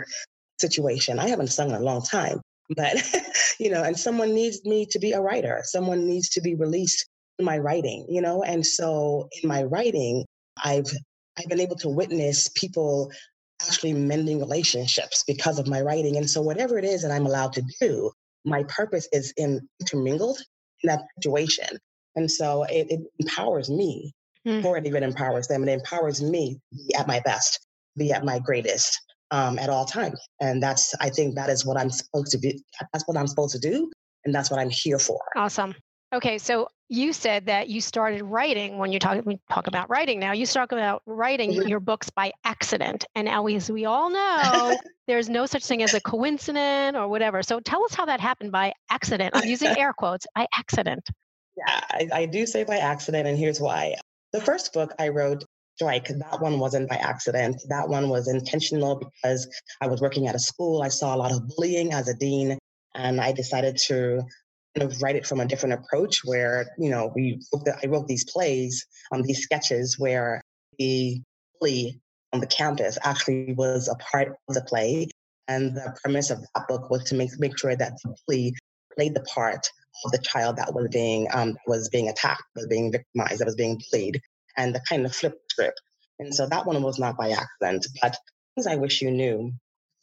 situation. 0.61 1.19
I 1.19 1.29
haven't 1.29 1.49
sung 1.49 1.71
in 1.71 1.77
a 1.77 1.81
long 1.81 2.03
time, 2.03 2.41
but 2.77 2.97
you 3.59 3.71
know, 3.71 3.83
and 3.83 3.99
someone 3.99 4.35
needs 4.35 4.65
me 4.65 4.87
to 4.87 4.99
be 4.99 5.13
a 5.13 5.21
writer. 5.21 5.61
Someone 5.65 6.07
needs 6.07 6.29
to 6.31 6.41
be 6.41 6.55
released 6.55 7.07
in 7.39 7.45
my 7.45 7.59
writing, 7.59 8.07
you 8.09 8.21
know? 8.21 8.43
And 8.43 8.67
so 8.67 9.29
in 9.43 9.49
my 9.49 9.65
writing, 9.65 10.25
I've 10.65 10.91
I've 11.39 11.49
been 11.49 11.61
able 11.61 11.77
to 11.77 11.89
witness 11.89 12.49
people 12.55 13.13
actually 13.63 13.93
mending 13.93 14.39
relationships 14.39 15.25
because 15.27 15.59
of 15.59 15.67
my 15.67 15.81
writing. 15.81 16.17
And 16.17 16.29
so, 16.29 16.41
whatever 16.43 16.79
it 16.79 16.85
is 16.85 17.03
that 17.03 17.11
I'm 17.11 17.27
allowed 17.27 17.53
to 17.55 17.63
do, 17.81 18.11
my 18.45 18.65
purpose 18.65 19.09
is 19.13 19.33
in, 19.37 19.67
intermingled 19.81 20.39
in 20.83 20.89
that 20.89 21.03
situation. 21.19 21.79
And 22.17 22.31
so, 22.31 22.65
it, 22.65 22.87
it 22.91 23.01
empowers 23.19 23.71
me 23.71 24.13
mm. 24.47 24.57
before 24.57 24.77
it 24.77 24.87
even 24.87 25.03
empowers 25.03 25.49
them. 25.49 25.63
and 25.63 25.71
It 25.71 25.75
empowers 25.75 26.23
me 26.23 26.59
be 26.73 26.95
at 26.99 27.07
my 27.07 27.21
best, 27.21 27.67
be 27.97 28.13
at 28.13 28.25
my 28.25 28.39
greatest 28.39 29.01
um, 29.31 29.59
at 29.59 29.69
all 29.69 29.85
times. 29.85 30.21
And 30.41 30.63
that's, 30.63 30.95
I 31.01 31.11
think, 31.11 31.35
that 31.35 31.51
is 31.51 31.65
what 31.65 31.77
I'm 31.77 31.91
supposed 31.91 32.31
to 32.33 32.39
be. 32.39 32.63
That's 32.93 33.07
what 33.07 33.17
I'm 33.17 33.27
supposed 33.27 33.55
to 33.55 33.61
do. 33.61 33.91
And 34.25 34.35
that's 34.35 34.51
what 34.51 34.61
I'm 34.61 34.71
here 34.71 34.99
for. 34.99 35.21
Awesome. 35.37 35.75
Okay, 36.15 36.39
so 36.39 36.69
you 36.89 37.13
said 37.13 37.47
that 37.47 37.69
you 37.69 37.81
started 37.81 38.23
writing 38.23 38.79
when 38.79 38.93
you 38.93 39.01
talk 39.01 39.25
we 39.27 39.41
talk 39.51 39.67
about 39.67 39.91
writing 39.91 40.21
now. 40.21 40.33
You 40.33 40.47
talk 40.47 40.71
about 40.71 41.03
writing 41.05 41.51
mm-hmm. 41.51 41.69
your 41.69 41.81
books 41.81 42.11
by 42.11 42.33
accident, 42.45 43.05
and 43.17 43.29
as 43.29 43.71
we 43.71 43.87
all 43.87 44.09
know, 44.11 44.77
there's 45.09 45.29
no 45.29 45.47
such 45.47 45.65
thing 45.65 45.83
as 45.83 45.95
a 45.95 46.01
coincidence 46.01 46.97
or 46.97 47.09
whatever. 47.09 47.43
So 47.43 47.59
tell 47.59 47.85
us 47.85 47.95
how 47.95 48.07
that 48.07 48.21
happened 48.21 48.53
by 48.53 48.73
accident. 48.89 49.33
I'm 49.35 49.49
using 49.49 49.77
air 49.77 49.93
quotes 49.93 50.27
by 50.35 50.47
accident. 50.57 51.09
Yeah, 51.57 51.81
I, 51.91 52.09
I 52.13 52.27
do 52.27 52.47
say 52.47 52.63
by 52.63 52.77
accident, 52.77 53.27
and 53.27 53.37
here's 53.37 53.61
why. 53.61 53.97
The 54.37 54.43
first 54.43 54.75
book 54.75 54.93
I 54.99 55.09
wrote 55.09 55.45
strike 55.77 56.09
that 56.09 56.41
one 56.41 56.59
wasn't 56.59 56.89
by 56.89 56.97
accident 56.97 57.61
that 57.69 57.87
one 57.87 58.09
was 58.09 58.29
intentional 58.29 58.97
because 58.97 59.47
i 59.83 59.87
was 59.87 60.01
working 60.01 60.27
at 60.27 60.35
a 60.35 60.39
school 60.39 60.81
i 60.81 60.89
saw 60.89 61.15
a 61.15 61.19
lot 61.19 61.31
of 61.33 61.47
bullying 61.49 61.93
as 61.93 62.09
a 62.09 62.15
dean 62.15 62.57
and 62.95 63.21
i 63.21 63.31
decided 63.31 63.77
to 63.77 64.23
kind 64.77 64.91
of 64.91 65.03
write 65.03 65.17
it 65.17 65.27
from 65.27 65.41
a 65.41 65.47
different 65.47 65.75
approach 65.75 66.21
where, 66.25 66.67
you 66.79 66.91
know, 66.91 67.11
we 67.15 67.41
I 67.83 67.87
wrote 67.87 68.07
these 68.09 68.31
plays, 68.31 68.85
um, 69.13 69.23
these 69.23 69.43
sketches 69.43 69.99
where 69.99 70.43
the 70.79 71.21
bully 71.59 72.01
on 72.33 72.41
the 72.41 72.47
campus 72.47 72.99
actually 73.03 73.55
was 73.55 73.89
a 73.89 73.95
part 73.97 74.29
of 74.49 74.55
the 74.55 74.63
play. 74.63 75.09
And 75.49 75.77
the 75.77 75.97
premise 76.03 76.31
of 76.31 76.41
that 76.55 76.69
book 76.69 76.91
was 76.91 77.05
to 77.05 77.15
make, 77.15 77.31
make 77.39 77.59
sure 77.59 77.77
that 77.77 77.95
the 78.03 78.15
bully 78.27 78.55
played 78.97 79.15
the 79.15 79.23
part 79.23 79.67
of 80.05 80.13
the 80.13 80.19
child 80.19 80.57
that 80.57 80.75
was 80.75 80.89
being 80.93 81.29
um, 81.33 81.57
was 81.67 81.89
being 81.89 82.09
attacked, 82.09 82.45
was 82.55 82.67
being 82.67 82.93
victimized, 82.93 83.41
that 83.41 83.47
was 83.47 83.57
being 83.57 83.81
bullied, 83.91 84.21
and 84.57 84.75
the 84.75 84.81
kind 84.89 85.07
of 85.07 85.15
flip 85.15 85.35
script. 85.51 85.81
And 86.19 86.35
so 86.35 86.47
that 86.47 86.67
one 86.67 86.83
was 86.83 86.99
not 86.99 87.17
by 87.17 87.31
accident. 87.31 87.87
But 88.01 88.17
things 88.55 88.67
I 88.67 88.77
wish 88.77 89.03
you 89.03 89.11
knew 89.11 89.53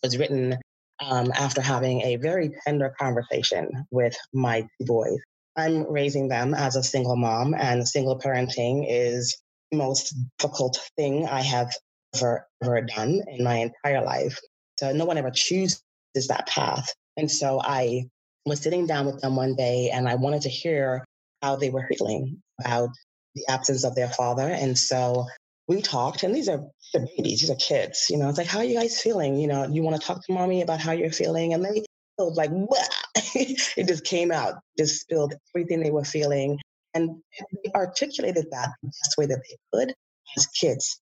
was 0.01 0.17
written 0.17 0.57
um, 0.99 1.31
after 1.33 1.61
having 1.61 2.01
a 2.01 2.17
very 2.17 2.51
tender 2.65 2.93
conversation 2.99 3.85
with 3.91 4.15
my 4.33 4.67
boys. 4.81 5.17
I'm 5.55 5.91
raising 5.91 6.27
them 6.27 6.53
as 6.53 6.75
a 6.75 6.83
single 6.83 7.15
mom, 7.15 7.53
and 7.53 7.87
single 7.87 8.19
parenting 8.19 8.85
is 8.89 9.37
the 9.71 9.77
most 9.77 10.15
difficult 10.39 10.79
thing 10.97 11.27
I 11.27 11.41
have 11.41 11.71
ever, 12.15 12.47
ever 12.63 12.81
done 12.81 13.21
in 13.27 13.43
my 13.43 13.55
entire 13.55 14.03
life. 14.03 14.39
So 14.79 14.91
no 14.91 15.05
one 15.05 15.17
ever 15.17 15.31
chooses 15.31 15.83
that 16.27 16.47
path. 16.47 16.93
And 17.17 17.29
so 17.29 17.61
I 17.61 18.05
was 18.45 18.61
sitting 18.61 18.85
down 18.85 19.05
with 19.05 19.21
them 19.21 19.35
one 19.35 19.55
day 19.55 19.89
and 19.93 20.07
I 20.07 20.15
wanted 20.15 20.41
to 20.43 20.49
hear 20.49 21.05
how 21.41 21.55
they 21.55 21.69
were 21.69 21.87
feeling 21.87 22.41
about 22.59 22.89
the 23.35 23.45
absence 23.49 23.83
of 23.83 23.95
their 23.95 24.09
father. 24.09 24.47
And 24.47 24.77
so 24.77 25.25
we 25.67 25.81
talked, 25.81 26.23
and 26.23 26.35
these 26.35 26.49
are 26.49 26.63
the 26.93 27.07
babies, 27.17 27.41
these 27.41 27.49
are 27.49 27.55
kids. 27.55 28.07
You 28.09 28.17
know, 28.17 28.29
it's 28.29 28.37
like, 28.37 28.47
how 28.47 28.59
are 28.59 28.65
you 28.65 28.77
guys 28.77 29.01
feeling? 29.01 29.37
You 29.37 29.47
know, 29.47 29.67
you 29.67 29.81
want 29.81 29.99
to 29.99 30.05
talk 30.05 30.23
to 30.25 30.33
mommy 30.33 30.61
about 30.61 30.79
how 30.79 30.91
you're 30.91 31.11
feeling? 31.11 31.53
And 31.53 31.63
they 31.63 31.83
felt 32.17 32.35
like, 32.35 32.51
it 33.15 33.87
just 33.87 34.03
came 34.05 34.31
out, 34.31 34.55
just 34.77 35.01
spilled 35.01 35.33
everything 35.55 35.81
they 35.81 35.91
were 35.91 36.03
feeling. 36.03 36.59
And 36.93 37.21
they 37.63 37.71
articulated 37.73 38.47
that 38.51 38.69
the 38.81 38.87
best 38.87 39.15
way 39.17 39.25
that 39.25 39.41
they 39.49 39.57
could 39.73 39.93
as 40.37 40.45
kids. 40.47 40.99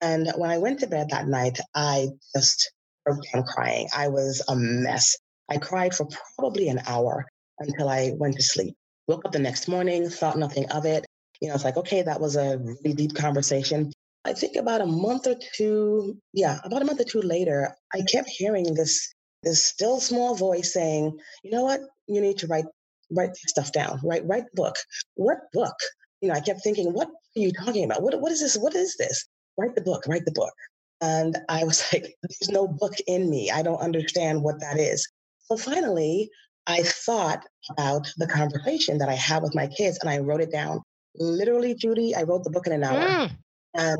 And 0.00 0.30
when 0.36 0.50
I 0.50 0.58
went 0.58 0.80
to 0.80 0.86
bed 0.86 1.10
that 1.10 1.26
night, 1.26 1.58
I 1.74 2.08
just 2.34 2.70
broke 3.04 3.22
down 3.32 3.44
crying. 3.44 3.88
I 3.94 4.08
was 4.08 4.42
a 4.48 4.56
mess. 4.56 5.16
I 5.48 5.58
cried 5.58 5.94
for 5.94 6.08
probably 6.36 6.68
an 6.68 6.80
hour 6.86 7.24
until 7.58 7.88
I 7.88 8.12
went 8.16 8.36
to 8.36 8.42
sleep. 8.42 8.74
Woke 9.08 9.24
up 9.24 9.32
the 9.32 9.38
next 9.38 9.68
morning, 9.68 10.08
thought 10.08 10.38
nothing 10.38 10.68
of 10.70 10.84
it. 10.84 11.06
You 11.40 11.48
know, 11.48 11.54
it's 11.54 11.64
like, 11.64 11.76
okay, 11.76 12.02
that 12.02 12.20
was 12.20 12.36
a 12.36 12.58
really 12.58 12.94
deep 12.94 13.14
conversation. 13.14 13.92
I 14.24 14.32
think 14.32 14.56
about 14.56 14.80
a 14.80 14.86
month 14.86 15.28
or 15.28 15.36
two, 15.54 16.18
yeah, 16.32 16.58
about 16.64 16.82
a 16.82 16.84
month 16.84 17.00
or 17.00 17.04
two 17.04 17.22
later, 17.22 17.72
I 17.94 18.02
kept 18.02 18.28
hearing 18.28 18.74
this 18.74 19.12
this 19.42 19.64
still 19.64 20.00
small 20.00 20.34
voice 20.34 20.72
saying, 20.72 21.16
you 21.44 21.52
know 21.52 21.62
what, 21.62 21.80
you 22.08 22.20
need 22.20 22.38
to 22.38 22.48
write 22.48 22.64
write 23.12 23.36
stuff 23.36 23.70
down, 23.70 24.00
write 24.02 24.26
write 24.26 24.46
book. 24.54 24.74
What 25.14 25.38
book? 25.52 25.76
You 26.20 26.28
know, 26.28 26.34
I 26.34 26.40
kept 26.40 26.64
thinking, 26.64 26.92
what 26.92 27.06
are 27.08 27.40
you 27.40 27.52
talking 27.52 27.84
about? 27.84 28.02
What 28.02 28.20
what 28.20 28.32
is 28.32 28.40
this? 28.40 28.56
What 28.56 28.74
is 28.74 28.96
this? 28.96 29.24
Write 29.56 29.76
the 29.76 29.82
book, 29.82 30.04
write 30.08 30.24
the 30.24 30.32
book. 30.32 30.52
And 31.00 31.38
I 31.48 31.62
was 31.62 31.84
like, 31.92 32.16
there's 32.22 32.50
no 32.50 32.66
book 32.66 32.94
in 33.06 33.30
me. 33.30 33.52
I 33.52 33.62
don't 33.62 33.80
understand 33.80 34.42
what 34.42 34.60
that 34.60 34.78
is. 34.80 35.06
So 35.46 35.56
finally, 35.56 36.30
I 36.66 36.82
thought 36.82 37.44
about 37.70 38.08
the 38.16 38.26
conversation 38.26 38.98
that 38.98 39.08
I 39.08 39.14
had 39.14 39.42
with 39.42 39.54
my 39.54 39.68
kids 39.68 39.98
and 40.00 40.10
I 40.10 40.18
wrote 40.18 40.40
it 40.40 40.50
down. 40.50 40.82
Literally, 41.14 41.74
Judy, 41.74 42.14
I 42.14 42.22
wrote 42.22 42.44
the 42.44 42.50
book 42.50 42.66
in 42.66 42.72
an 42.72 42.84
hour. 42.84 43.00
Mm. 43.00 43.30
And 43.74 43.98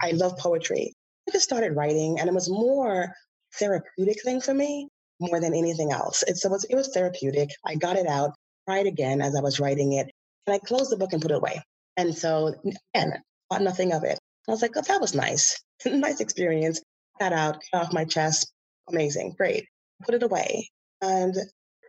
I 0.00 0.10
love 0.12 0.36
poetry. 0.38 0.92
I 1.28 1.32
just 1.32 1.44
started 1.44 1.76
writing, 1.76 2.18
and 2.18 2.28
it 2.28 2.34
was 2.34 2.48
more 2.48 3.12
therapeutic 3.58 4.22
thing 4.22 4.40
for 4.40 4.54
me 4.54 4.88
more 5.20 5.40
than 5.40 5.54
anything 5.54 5.92
else. 5.92 6.22
It, 6.26 6.36
so 6.36 6.48
it 6.48 6.52
was, 6.52 6.64
it 6.64 6.74
was 6.74 6.88
therapeutic. 6.88 7.50
I 7.66 7.74
got 7.74 7.96
it 7.96 8.06
out, 8.06 8.32
tried 8.68 8.86
again 8.86 9.20
as 9.20 9.34
I 9.34 9.40
was 9.40 9.60
writing 9.60 9.94
it, 9.94 10.10
and 10.46 10.54
I 10.54 10.58
closed 10.58 10.90
the 10.90 10.96
book 10.96 11.12
and 11.12 11.20
put 11.20 11.30
it 11.30 11.36
away. 11.36 11.60
And 11.96 12.16
so, 12.16 12.54
again, 12.94 13.12
thought 13.50 13.62
nothing 13.62 13.92
of 13.92 14.04
it. 14.04 14.18
I 14.48 14.50
was 14.50 14.62
like, 14.62 14.76
oh, 14.76 14.82
that 14.82 15.00
was 15.00 15.14
nice. 15.14 15.60
nice 15.86 16.20
experience. 16.20 16.80
Got 17.20 17.32
out, 17.32 17.58
got 17.72 17.86
off 17.86 17.92
my 17.92 18.04
chest. 18.04 18.50
Amazing, 18.88 19.34
great. 19.36 19.66
Put 20.04 20.14
it 20.14 20.22
away. 20.22 20.70
And 21.00 21.34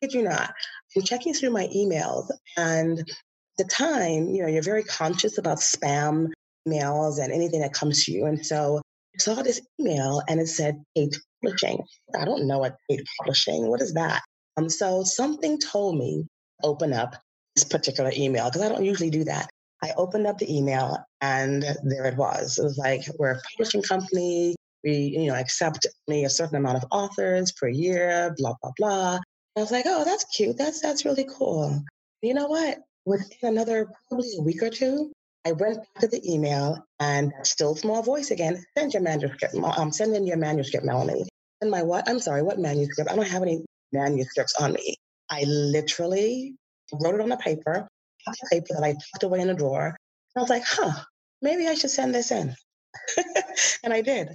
did 0.02 0.14
you 0.14 0.24
not? 0.24 0.54
I'm 0.96 1.04
checking 1.04 1.34
through 1.34 1.52
my 1.52 1.68
emails, 1.68 2.30
and 2.58 3.04
the 3.58 3.66
time, 3.66 4.30
you 4.30 4.42
know, 4.42 4.48
you're 4.48 4.64
very 4.64 4.84
conscious 4.84 5.38
about 5.38 5.60
spam 5.60 6.30
emails 6.68 7.22
and 7.22 7.32
anything 7.32 7.62
that 7.62 7.74
comes 7.74 8.06
to 8.06 8.12
you. 8.12 8.26
And 8.26 8.44
so 8.46 8.82
I 9.16 9.18
saw 9.20 9.36
this 9.42 9.62
email 9.80 10.22
and 10.28 10.40
it 10.40 10.48
said 10.48 10.82
paid 10.96 11.12
publishing. 11.44 11.84
I 12.20 12.26
don't 12.26 12.48
know 12.48 12.60
what 12.60 12.78
paid 12.90 13.04
publishing. 13.20 13.68
What 13.68 13.82
is 13.82 13.94
that? 13.94 14.22
Um, 14.58 14.70
so 14.70 15.04
something 15.04 15.60
told 15.60 15.98
me 15.98 16.26
open 16.64 16.94
up 16.94 17.16
this 17.56 17.66
particular 17.66 18.12
email 18.16 18.46
because 18.46 18.62
I 18.62 18.70
don't 18.70 18.86
usually 18.86 19.10
do 19.10 19.26
that. 19.26 19.50
I 19.84 19.92
opened 19.96 20.28
up 20.28 20.38
the 20.38 20.54
email 20.54 20.98
and 21.22 21.64
there 21.84 22.06
it 22.06 22.18
was. 22.18 22.58
It 22.58 22.64
was 22.64 22.78
like 22.78 23.02
we're 23.18 23.32
a 23.32 23.42
publishing 23.52 23.82
company. 23.82 24.56
We, 24.84 24.92
you 25.18 25.28
know, 25.28 25.36
accept 25.36 25.86
only 26.08 26.24
a 26.26 26.30
certain 26.30 26.58
amount 26.58 26.78
of 26.78 26.86
authors 26.92 27.52
per 27.52 27.68
year. 27.68 28.34
Blah 28.38 28.56
blah 28.62 28.72
blah. 28.78 29.20
I 29.58 29.60
was 29.60 29.72
like, 29.72 29.86
oh, 29.88 30.06
that's 30.06 30.26
cute. 30.36 30.58
That's 30.58 30.82
that's 30.82 31.06
really 31.06 31.28
cool. 31.38 31.84
You 32.22 32.34
know 32.34 32.48
what? 32.48 32.80
within 33.06 33.50
another 33.56 33.92
probably 34.08 34.30
a 34.38 34.42
week 34.42 34.62
or 34.62 34.70
two, 34.70 35.12
I 35.46 35.54
went 35.54 35.78
back 35.78 36.02
to 36.02 36.08
the 36.08 36.22
email 36.32 36.86
and 37.00 37.34
still 37.44 37.76
small 37.76 38.04
voice 38.04 38.32
again. 38.32 38.64
Send 38.78 38.94
your 38.94 39.04
manuscript. 39.04 39.56
Um, 39.56 39.92
send 39.92 40.16
in 40.16 40.28
your 40.28 40.38
manuscript, 40.38 40.86
Melanie. 40.86 41.28
And 41.62 41.72
my 41.72 41.84
what? 41.84 42.08
I'm 42.08 42.20
sorry, 42.20 42.44
what 42.44 42.60
manuscript? 42.60 43.10
I 43.10 43.16
don't 43.16 43.28
have 43.28 43.42
any 43.42 43.66
manuscripts 43.92 44.56
on 44.62 44.74
me. 44.74 44.96
I 45.30 45.44
literally 45.44 46.56
wrote 46.94 47.16
it 47.16 47.22
on 47.22 47.32
a 47.32 47.38
paper, 47.38 47.88
paper 48.52 48.68
that 48.76 48.84
I 48.84 48.94
tucked 48.94 49.24
away 49.24 49.40
in 49.40 49.50
a 49.50 49.54
drawer. 49.54 49.96
I 50.36 50.40
was 50.40 50.50
like, 50.50 50.64
huh, 50.66 50.92
maybe 51.42 51.68
I 51.68 51.74
should 51.74 51.90
send 51.90 52.14
this 52.14 52.32
in. 52.32 52.56
and 53.84 53.94
I 53.94 54.02
did. 54.02 54.30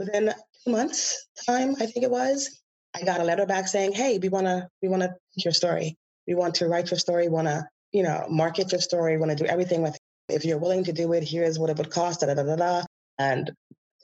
Within 0.00 0.32
two 0.64 0.72
months 0.72 1.28
time, 1.46 1.76
I 1.78 1.86
think 1.86 2.04
it 2.04 2.10
was, 2.10 2.58
I 2.96 3.02
got 3.04 3.20
a 3.20 3.24
letter 3.24 3.46
back 3.46 3.68
saying, 3.68 3.92
hey, 3.92 4.18
we 4.18 4.30
wanna 4.30 4.66
we 4.82 4.88
wanna 4.88 5.14
your 5.36 5.52
story. 5.52 5.94
We 6.26 6.34
want 6.34 6.56
to 6.56 6.68
write 6.68 6.90
your 6.90 6.98
story, 6.98 7.28
wanna, 7.28 7.68
you 7.92 8.02
know, 8.02 8.26
market 8.28 8.72
your 8.72 8.80
story, 8.80 9.18
wanna 9.18 9.36
do 9.36 9.44
everything 9.44 9.82
with 9.82 9.96
if 10.30 10.44
you're 10.44 10.58
willing 10.58 10.84
to 10.84 10.92
do 10.92 11.12
it, 11.12 11.22
here's 11.22 11.58
what 11.58 11.70
it 11.70 11.76
would 11.76 11.90
cost, 11.90 12.20
da 12.20 12.34
da 12.34 12.42
da 12.42 12.56
da. 12.56 12.82
And 13.18 13.52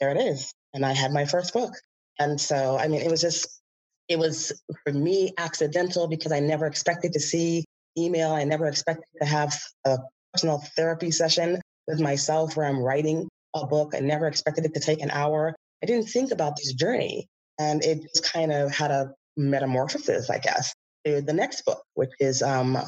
there 0.00 0.10
it 0.10 0.18
is. 0.18 0.52
And 0.74 0.84
I 0.84 0.92
had 0.92 1.12
my 1.12 1.24
first 1.24 1.54
book. 1.54 1.72
And 2.18 2.40
so, 2.40 2.76
I 2.78 2.88
mean, 2.88 3.00
it 3.00 3.10
was 3.10 3.20
just, 3.20 3.60
it 4.08 4.18
was 4.18 4.52
for 4.84 4.92
me 4.92 5.32
accidental 5.38 6.08
because 6.08 6.32
I 6.32 6.40
never 6.40 6.66
expected 6.66 7.12
to 7.14 7.20
see 7.20 7.64
email. 7.96 8.32
I 8.32 8.44
never 8.44 8.66
expected 8.66 9.06
to 9.20 9.26
have 9.26 9.58
a 9.84 9.98
personal 10.32 10.62
therapy 10.76 11.10
session 11.10 11.60
with 11.86 12.00
myself 12.00 12.56
where 12.56 12.66
I'm 12.66 12.80
writing 12.80 13.28
a 13.54 13.66
book. 13.66 13.94
I 13.94 14.00
never 14.00 14.26
expected 14.26 14.66
it 14.66 14.74
to 14.74 14.80
take 14.80 15.00
an 15.00 15.10
hour. 15.10 15.54
I 15.82 15.86
didn't 15.86 16.06
think 16.06 16.30
about 16.30 16.56
this 16.56 16.72
journey. 16.74 17.28
And 17.58 17.84
it 17.84 18.02
just 18.02 18.32
kind 18.32 18.52
of 18.52 18.74
had 18.74 18.90
a 18.90 19.12
metamorphosis, 19.36 20.30
I 20.30 20.38
guess, 20.38 20.74
to 21.04 21.22
the 21.22 21.32
next 21.32 21.64
book, 21.64 21.82
which 21.94 22.10
is 22.20 22.42
um, 22.42 22.78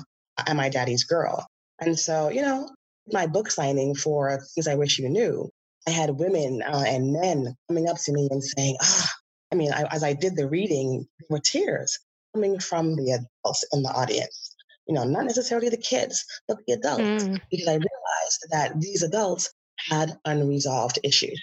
Am 0.46 0.61
I 0.61 0.68
Daddy's 0.68 1.05
Girl? 1.05 1.46
And 1.81 1.98
so, 1.98 2.29
you 2.29 2.42
know, 2.42 2.68
my 3.12 3.27
book 3.27 3.51
signing 3.51 3.94
for 3.94 4.40
Things 4.55 4.68
I 4.68 4.74
Wish 4.74 4.98
You 4.98 5.09
Knew, 5.09 5.48
I 5.87 5.90
had 5.90 6.18
women 6.18 6.62
uh, 6.62 6.85
and 6.87 7.12
men 7.12 7.55
coming 7.68 7.88
up 7.88 7.96
to 8.05 8.12
me 8.12 8.29
and 8.31 8.42
saying, 8.44 8.77
ah, 8.83 9.11
I 9.53 9.55
mean, 9.55 9.72
I, 9.72 9.85
as 9.90 10.03
I 10.03 10.12
did 10.12 10.37
the 10.37 10.48
reading, 10.48 11.07
there 11.18 11.27
were 11.31 11.40
tears 11.40 11.98
coming 12.35 12.59
from 12.59 12.96
the 12.96 13.12
adults 13.12 13.64
in 13.72 13.83
the 13.83 13.90
audience. 13.90 14.55
You 14.87 14.94
know, 14.94 15.05
not 15.05 15.24
necessarily 15.24 15.68
the 15.68 15.77
kids, 15.77 16.24
but 16.46 16.59
the 16.66 16.74
adults, 16.74 17.24
mm. 17.24 17.40
because 17.51 17.68
I 17.68 17.72
realized 17.72 18.46
that 18.51 18.81
these 18.81 19.03
adults 19.03 19.53
had 19.88 20.16
unresolved 20.24 20.98
issues. 21.05 21.40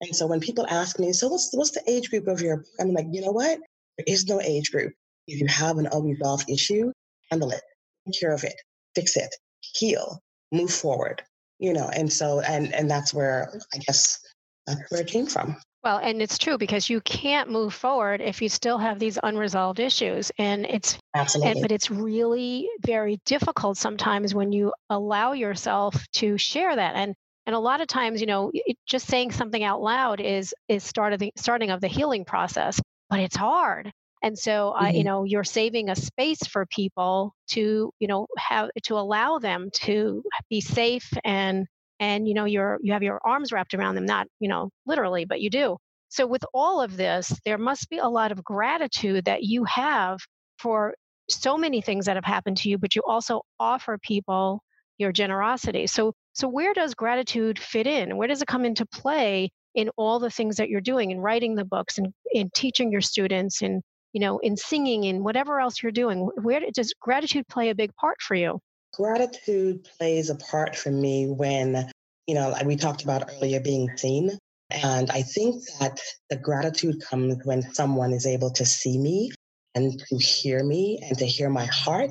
And 0.00 0.14
so 0.14 0.26
when 0.26 0.40
people 0.40 0.66
ask 0.68 0.98
me, 0.98 1.12
so 1.12 1.28
what's 1.28 1.50
what's 1.52 1.70
the 1.70 1.82
age 1.88 2.10
group 2.10 2.26
of 2.26 2.40
your 2.40 2.58
book? 2.58 2.66
I'm 2.80 2.92
like, 2.92 3.06
you 3.10 3.20
know 3.20 3.32
what? 3.32 3.58
There 3.98 4.04
is 4.06 4.26
no 4.26 4.40
age 4.40 4.70
group. 4.70 4.92
If 5.26 5.40
you 5.40 5.46
have 5.46 5.78
an 5.78 5.88
unresolved 5.90 6.50
issue, 6.50 6.92
handle 7.30 7.50
it, 7.50 7.62
take 8.06 8.20
care 8.20 8.34
of 8.34 8.44
it, 8.44 8.54
fix 8.94 9.16
it, 9.16 9.34
heal, 9.60 10.20
move 10.52 10.70
forward. 10.70 11.22
You 11.58 11.72
know, 11.72 11.88
and 11.94 12.12
so 12.12 12.40
and 12.40 12.74
and 12.74 12.90
that's 12.90 13.14
where 13.14 13.52
I 13.72 13.78
guess 13.78 14.18
that's 14.66 14.80
where 14.90 15.00
it 15.00 15.06
came 15.06 15.26
from. 15.26 15.56
Well, 15.84 15.98
and 15.98 16.22
it's 16.22 16.38
true 16.38 16.56
because 16.56 16.88
you 16.88 17.02
can't 17.02 17.50
move 17.50 17.74
forward 17.74 18.22
if 18.22 18.40
you 18.40 18.48
still 18.48 18.78
have 18.78 18.98
these 18.98 19.18
unresolved 19.22 19.78
issues. 19.78 20.32
And 20.38 20.64
it's 20.64 20.96
absolutely, 21.14 21.52
and, 21.52 21.60
but 21.60 21.72
it's 21.72 21.90
really 21.90 22.70
very 22.86 23.20
difficult 23.26 23.76
sometimes 23.76 24.34
when 24.34 24.50
you 24.50 24.72
allow 24.88 25.32
yourself 25.32 26.06
to 26.14 26.38
share 26.38 26.74
that. 26.74 26.96
And 26.96 27.14
and 27.46 27.54
a 27.54 27.58
lot 27.58 27.80
of 27.80 27.86
times, 27.86 28.20
you 28.20 28.26
know, 28.26 28.50
it, 28.54 28.76
just 28.86 29.06
saying 29.06 29.32
something 29.32 29.62
out 29.62 29.82
loud 29.82 30.20
is 30.20 30.54
is 30.68 30.84
start 30.84 31.12
of 31.12 31.18
the 31.18 31.32
starting 31.36 31.70
of 31.70 31.80
the 31.80 31.88
healing 31.88 32.24
process, 32.24 32.80
but 33.10 33.20
it's 33.20 33.36
hard. 33.36 33.90
And 34.22 34.38
so, 34.38 34.72
mm-hmm. 34.74 34.84
uh, 34.84 34.88
you 34.88 35.04
know, 35.04 35.24
you're 35.24 35.44
saving 35.44 35.90
a 35.90 35.96
space 35.96 36.46
for 36.46 36.64
people 36.66 37.34
to, 37.50 37.92
you 37.98 38.08
know, 38.08 38.26
have 38.38 38.70
to 38.84 38.94
allow 38.94 39.38
them 39.38 39.68
to 39.82 40.22
be 40.48 40.60
safe 40.60 41.10
and 41.24 41.66
and 42.00 42.26
you 42.26 42.34
know 42.34 42.44
you're 42.44 42.78
you 42.82 42.92
have 42.92 43.02
your 43.02 43.20
arms 43.24 43.52
wrapped 43.52 43.74
around 43.74 43.94
them 43.94 44.06
not 44.06 44.26
you 44.40 44.48
know 44.48 44.70
literally 44.86 45.24
but 45.24 45.40
you 45.40 45.50
do 45.50 45.76
so 46.08 46.26
with 46.26 46.44
all 46.52 46.80
of 46.80 46.96
this 46.96 47.38
there 47.44 47.58
must 47.58 47.88
be 47.88 47.98
a 47.98 48.08
lot 48.08 48.32
of 48.32 48.42
gratitude 48.42 49.24
that 49.24 49.42
you 49.42 49.64
have 49.64 50.18
for 50.58 50.94
so 51.30 51.56
many 51.56 51.80
things 51.80 52.06
that 52.06 52.16
have 52.16 52.24
happened 52.24 52.56
to 52.56 52.68
you 52.68 52.78
but 52.78 52.94
you 52.94 53.02
also 53.06 53.42
offer 53.60 53.98
people 54.02 54.60
your 54.98 55.12
generosity 55.12 55.86
so 55.86 56.12
so 56.34 56.46
where 56.48 56.74
does 56.74 56.94
gratitude 56.94 57.58
fit 57.58 57.86
in 57.86 58.16
where 58.16 58.28
does 58.28 58.42
it 58.42 58.48
come 58.48 58.64
into 58.64 58.86
play 58.86 59.50
in 59.74 59.88
all 59.96 60.18
the 60.18 60.30
things 60.30 60.56
that 60.56 60.68
you're 60.68 60.80
doing 60.80 61.10
in 61.10 61.20
writing 61.20 61.54
the 61.54 61.64
books 61.64 61.98
and 61.98 62.12
in 62.32 62.50
teaching 62.54 62.92
your 62.92 63.00
students 63.00 63.62
and 63.62 63.82
you 64.12 64.20
know 64.20 64.38
in 64.38 64.56
singing 64.56 65.06
and 65.06 65.24
whatever 65.24 65.60
else 65.60 65.82
you're 65.82 65.92
doing 65.92 66.28
where 66.42 66.60
does 66.74 66.92
gratitude 67.00 67.46
play 67.48 67.70
a 67.70 67.74
big 67.74 67.94
part 67.96 68.16
for 68.20 68.34
you 68.34 68.60
Gratitude 68.96 69.88
plays 69.98 70.30
a 70.30 70.36
part 70.36 70.76
for 70.76 70.90
me 70.90 71.26
when, 71.26 71.90
you 72.28 72.34
know, 72.34 72.54
we 72.64 72.76
talked 72.76 73.02
about 73.02 73.28
earlier, 73.28 73.58
being 73.58 73.90
seen. 73.96 74.30
And 74.70 75.10
I 75.10 75.22
think 75.22 75.64
that 75.80 76.00
the 76.30 76.36
gratitude 76.36 77.02
comes 77.02 77.36
when 77.44 77.62
someone 77.74 78.12
is 78.12 78.24
able 78.24 78.50
to 78.52 78.64
see 78.64 78.96
me 78.98 79.32
and 79.74 79.98
to 79.98 80.16
hear 80.16 80.62
me 80.62 81.00
and 81.02 81.18
to 81.18 81.26
hear 81.26 81.50
my 81.50 81.64
heart 81.66 82.10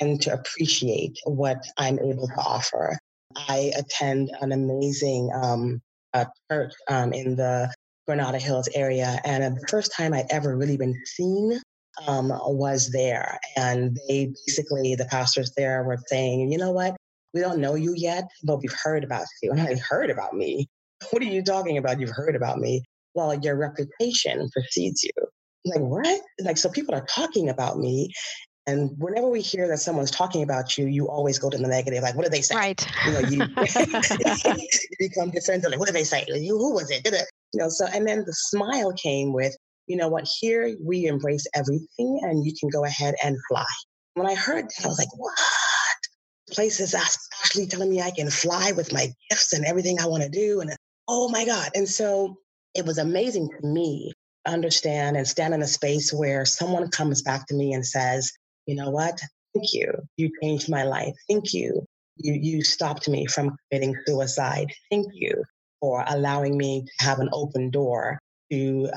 and 0.00 0.20
to 0.22 0.32
appreciate 0.32 1.18
what 1.24 1.66
I'm 1.76 1.98
able 1.98 2.28
to 2.28 2.40
offer. 2.40 2.98
I 3.36 3.72
attend 3.76 4.30
an 4.40 4.52
amazing 4.52 5.30
um, 5.34 5.80
church 6.50 6.72
um, 6.88 7.12
in 7.12 7.36
the 7.36 7.72
Granada 8.06 8.38
Hills 8.38 8.68
area. 8.74 9.20
And 9.24 9.56
the 9.56 9.66
first 9.68 9.92
time 9.96 10.12
I'd 10.12 10.30
ever 10.30 10.56
really 10.56 10.76
been 10.76 10.94
seen 11.04 11.60
um, 12.06 12.28
was 12.28 12.90
there. 12.90 13.38
And 13.56 13.98
they 14.08 14.32
basically, 14.46 14.94
the 14.94 15.04
pastors 15.06 15.52
there 15.56 15.82
were 15.84 15.98
saying, 16.06 16.50
you 16.50 16.58
know 16.58 16.72
what? 16.72 16.96
We 17.34 17.40
don't 17.40 17.60
know 17.60 17.74
you 17.74 17.94
yet, 17.96 18.24
but 18.44 18.58
we've 18.60 18.76
heard 18.82 19.04
about 19.04 19.26
you. 19.42 19.50
And 19.52 19.60
I 19.60 19.74
heard 19.76 20.10
about 20.10 20.34
me. 20.34 20.68
What 21.10 21.20
are 21.20 21.26
you 21.26 21.42
talking 21.42 21.78
about? 21.78 21.98
You've 21.98 22.14
heard 22.14 22.36
about 22.36 22.58
me. 22.58 22.84
Well, 23.14 23.34
your 23.34 23.56
reputation 23.56 24.48
precedes 24.52 25.02
you. 25.02 25.10
Like, 25.64 25.80
what? 25.80 26.20
Like, 26.40 26.56
so 26.56 26.68
people 26.68 26.94
are 26.94 27.04
talking 27.06 27.48
about 27.48 27.76
me. 27.76 28.12
And 28.66 28.90
whenever 28.96 29.28
we 29.28 29.40
hear 29.40 29.66
that 29.68 29.78
someone's 29.78 30.10
talking 30.10 30.42
about 30.42 30.78
you, 30.78 30.86
you 30.86 31.08
always 31.08 31.38
go 31.38 31.50
to 31.50 31.58
the 31.58 31.66
negative. 31.66 32.02
Like, 32.02 32.14
what 32.14 32.22
did 32.22 32.32
they 32.32 32.42
say? 32.42 32.54
Right. 32.54 32.86
You 33.06 33.12
know, 33.12 33.18
you, 33.20 33.38
you 34.60 34.96
become 34.98 35.30
defensive. 35.30 35.70
Like, 35.70 35.80
what 35.80 35.86
did 35.86 35.96
they 35.96 36.04
say? 36.04 36.24
Who 36.28 36.72
was 36.72 36.90
it? 36.90 37.04
You 37.04 37.60
know, 37.60 37.68
so, 37.68 37.86
and 37.86 38.06
then 38.06 38.24
the 38.24 38.32
smile 38.32 38.92
came 38.92 39.32
with, 39.32 39.56
you 39.88 39.96
know 39.96 40.08
what, 40.08 40.28
here 40.40 40.76
we 40.80 41.06
embrace 41.06 41.44
everything 41.54 42.20
and 42.22 42.46
you 42.46 42.52
can 42.58 42.68
go 42.68 42.84
ahead 42.84 43.14
and 43.24 43.36
fly. 43.48 43.66
When 44.14 44.28
I 44.28 44.34
heard 44.34 44.66
that, 44.66 44.84
I 44.84 44.88
was 44.88 44.98
like, 44.98 45.18
what? 45.18 45.34
Places 46.50 46.94
actually 46.94 47.66
telling 47.66 47.90
me 47.90 48.00
I 48.00 48.10
can 48.12 48.30
fly 48.30 48.72
with 48.72 48.92
my 48.92 49.08
gifts 49.28 49.52
and 49.54 49.64
everything 49.64 50.00
I 50.00 50.06
want 50.06 50.22
to 50.22 50.28
do. 50.28 50.60
And 50.60 50.70
oh 51.08 51.28
my 51.30 51.44
God. 51.44 51.70
And 51.74 51.88
so 51.88 52.36
it 52.74 52.86
was 52.86 52.98
amazing 52.98 53.48
to 53.48 53.66
me 53.66 54.12
to 54.46 54.52
understand 54.52 55.16
and 55.16 55.26
stand 55.26 55.52
in 55.52 55.62
a 55.62 55.66
space 55.66 56.12
where 56.12 56.44
someone 56.44 56.88
comes 56.90 57.22
back 57.22 57.46
to 57.46 57.54
me 57.54 57.72
and 57.72 57.84
says, 57.84 58.32
you 58.66 58.74
know 58.74 58.90
what? 58.90 59.20
Thank 59.54 59.72
you. 59.72 59.92
You 60.16 60.30
changed 60.42 60.70
my 60.70 60.84
life. 60.84 61.14
Thank 61.28 61.52
you. 61.52 61.84
You, 62.16 62.34
you 62.34 62.62
stopped 62.62 63.08
me 63.08 63.26
from 63.26 63.56
committing 63.70 63.96
suicide. 64.06 64.68
Thank 64.90 65.08
you 65.12 65.44
for 65.80 66.04
allowing 66.06 66.56
me 66.56 66.82
to 66.84 67.04
have 67.04 67.18
an 67.18 67.28
open 67.32 67.70
door 67.70 68.18
to 68.50 68.90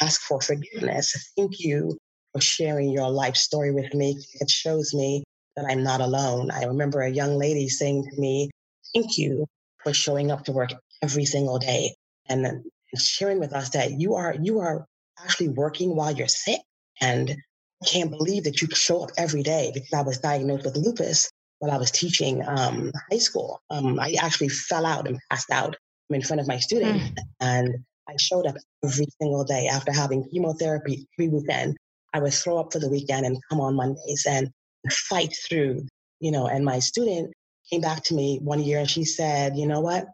ask 0.00 0.20
for 0.22 0.40
forgiveness. 0.40 1.32
Thank 1.36 1.60
you 1.60 1.96
for 2.32 2.40
sharing 2.40 2.90
your 2.90 3.10
life 3.10 3.36
story 3.36 3.72
with 3.72 3.92
me. 3.94 4.18
It 4.40 4.50
shows 4.50 4.94
me 4.94 5.22
that 5.56 5.66
I'm 5.68 5.82
not 5.82 6.00
alone. 6.00 6.50
I 6.50 6.64
remember 6.64 7.02
a 7.02 7.10
young 7.10 7.36
lady 7.36 7.68
saying 7.68 8.04
to 8.04 8.20
me, 8.20 8.50
Thank 8.94 9.16
you 9.16 9.46
for 9.82 9.92
showing 9.94 10.30
up 10.30 10.44
to 10.44 10.52
work 10.52 10.70
every 11.02 11.24
single 11.24 11.58
day 11.58 11.94
and 12.28 12.62
sharing 12.96 13.40
with 13.40 13.52
us 13.52 13.70
that 13.70 13.92
you 13.98 14.14
are 14.14 14.34
you 14.40 14.60
are 14.60 14.84
actually 15.22 15.48
working 15.48 15.96
while 15.96 16.12
you're 16.12 16.28
sick. 16.28 16.60
And 17.00 17.36
can't 17.84 18.10
believe 18.10 18.44
that 18.44 18.60
you 18.62 18.68
show 18.72 19.02
up 19.02 19.10
every 19.16 19.42
day 19.42 19.70
because 19.74 19.92
I 19.92 20.02
was 20.02 20.18
diagnosed 20.18 20.64
with 20.64 20.76
lupus 20.76 21.30
while 21.58 21.70
I 21.70 21.76
was 21.76 21.90
teaching 21.90 22.42
um, 22.46 22.92
high 23.10 23.18
school. 23.18 23.60
Um, 23.70 24.00
I 24.00 24.16
actually 24.20 24.48
fell 24.48 24.84
out 24.84 25.06
and 25.06 25.18
passed 25.30 25.50
out 25.50 25.76
in 26.10 26.22
front 26.22 26.40
of 26.40 26.48
my 26.48 26.58
students. 26.58 27.04
Mm. 27.04 27.16
And 27.40 27.74
I 28.08 28.14
showed 28.18 28.46
up 28.46 28.56
every 28.84 29.06
single 29.20 29.44
day 29.44 29.68
after 29.68 29.92
having 29.92 30.28
chemotherapy 30.28 31.06
every 31.18 31.28
weekend. 31.28 31.76
I 32.12 32.20
would 32.20 32.34
throw 32.34 32.58
up 32.58 32.72
for 32.72 32.78
the 32.78 32.90
weekend 32.90 33.26
and 33.26 33.38
come 33.48 33.60
on 33.60 33.76
Mondays 33.76 34.26
and 34.28 34.50
fight 34.90 35.34
through, 35.48 35.86
you 36.20 36.30
know. 36.30 36.46
And 36.46 36.64
my 36.64 36.78
student 36.78 37.32
came 37.70 37.80
back 37.80 38.02
to 38.04 38.14
me 38.14 38.38
one 38.42 38.60
year 38.60 38.80
and 38.80 38.90
she 38.90 39.04
said, 39.04 39.56
you 39.56 39.66
know 39.66 39.80
what? 39.80 40.06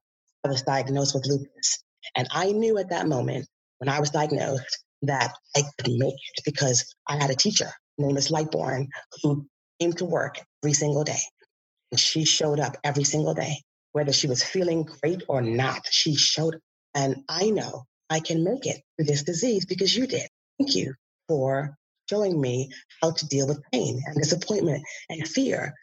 I 0.44 0.48
was 0.48 0.62
diagnosed 0.62 1.14
with 1.14 1.26
lupus. 1.26 1.82
And 2.14 2.28
I 2.30 2.52
knew 2.52 2.78
at 2.78 2.90
that 2.90 3.08
moment 3.08 3.46
when 3.78 3.88
I 3.88 4.00
was 4.00 4.10
diagnosed 4.10 4.84
that 5.02 5.34
I 5.56 5.62
could 5.78 5.92
make 5.92 6.14
it 6.14 6.44
because 6.44 6.94
I 7.06 7.16
had 7.16 7.30
a 7.30 7.36
teacher 7.36 7.70
named 7.98 8.14
Miss 8.14 8.30
Lightbourn 8.30 8.88
who 9.22 9.46
came 9.80 9.92
to 9.94 10.04
work 10.04 10.40
every 10.62 10.72
single 10.72 11.04
day. 11.04 11.20
And 11.90 12.00
she 12.00 12.24
showed 12.24 12.60
up 12.60 12.76
every 12.84 13.04
single 13.04 13.34
day, 13.34 13.62
whether 13.92 14.12
she 14.12 14.26
was 14.26 14.42
feeling 14.42 14.84
great 14.84 15.22
or 15.28 15.40
not. 15.40 15.86
She 15.90 16.14
showed 16.14 16.56
up. 16.56 16.60
And 16.94 17.24
I 17.28 17.50
know 17.50 17.84
I 18.10 18.20
can 18.20 18.44
make 18.44 18.66
it 18.66 18.82
through 18.96 19.06
this 19.06 19.22
disease 19.22 19.66
because 19.66 19.96
you 19.96 20.06
did. 20.06 20.28
Thank 20.58 20.74
you 20.74 20.94
for 21.28 21.76
showing 22.08 22.40
me 22.40 22.70
how 23.02 23.12
to 23.12 23.26
deal 23.26 23.46
with 23.46 23.62
pain 23.72 24.02
and 24.06 24.16
disappointment 24.16 24.82
and 25.08 25.26
fear. 25.28 25.74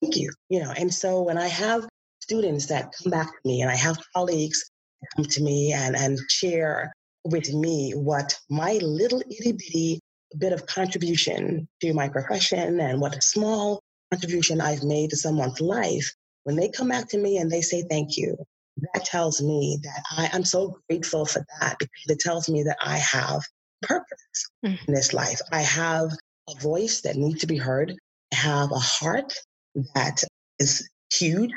Thank 0.00 0.16
you. 0.16 0.32
You 0.48 0.62
know, 0.62 0.72
and 0.76 0.92
so 0.92 1.22
when 1.22 1.38
I 1.38 1.48
have 1.48 1.86
students 2.20 2.66
that 2.66 2.92
come 3.02 3.10
back 3.10 3.26
to 3.26 3.48
me, 3.48 3.62
and 3.62 3.70
I 3.70 3.74
have 3.74 3.98
colleagues 4.14 4.70
come 5.16 5.24
to 5.24 5.42
me 5.42 5.72
and, 5.72 5.94
and 5.96 6.18
share 6.30 6.92
with 7.24 7.52
me 7.52 7.92
what 7.92 8.38
my 8.50 8.74
little 8.82 9.22
itty 9.30 9.52
bitty 9.52 10.00
bit 10.38 10.52
of 10.52 10.66
contribution 10.66 11.68
to 11.80 11.92
my 11.92 12.08
profession 12.08 12.80
and 12.80 13.00
what 13.00 13.16
a 13.16 13.22
small 13.22 13.80
contribution 14.10 14.60
I've 14.60 14.82
made 14.82 15.10
to 15.10 15.16
someone's 15.16 15.60
life. 15.60 16.12
When 16.44 16.56
they 16.56 16.68
come 16.68 16.88
back 16.88 17.08
to 17.10 17.18
me 17.18 17.38
and 17.38 17.50
they 17.50 17.62
say 17.62 17.82
thank 17.88 18.16
you, 18.16 18.36
that 18.92 19.04
tells 19.04 19.40
me 19.40 19.78
that 19.82 20.02
I, 20.10 20.36
am 20.36 20.44
so 20.44 20.78
grateful 20.88 21.24
for 21.24 21.44
that 21.60 21.78
because 21.78 22.08
it 22.08 22.18
tells 22.20 22.48
me 22.48 22.64
that 22.64 22.76
I 22.82 22.98
have 22.98 23.42
purpose 23.82 24.50
mm. 24.64 24.78
in 24.86 24.94
this 24.94 25.12
life. 25.12 25.40
I 25.52 25.62
have 25.62 26.10
a 26.50 26.60
voice 26.60 27.02
that 27.02 27.16
needs 27.16 27.40
to 27.40 27.46
be 27.46 27.56
heard. 27.56 27.94
I 28.32 28.36
have 28.36 28.72
a 28.72 28.78
heart 28.78 29.32
that 29.94 30.22
is 30.58 30.88
huge 31.12 31.50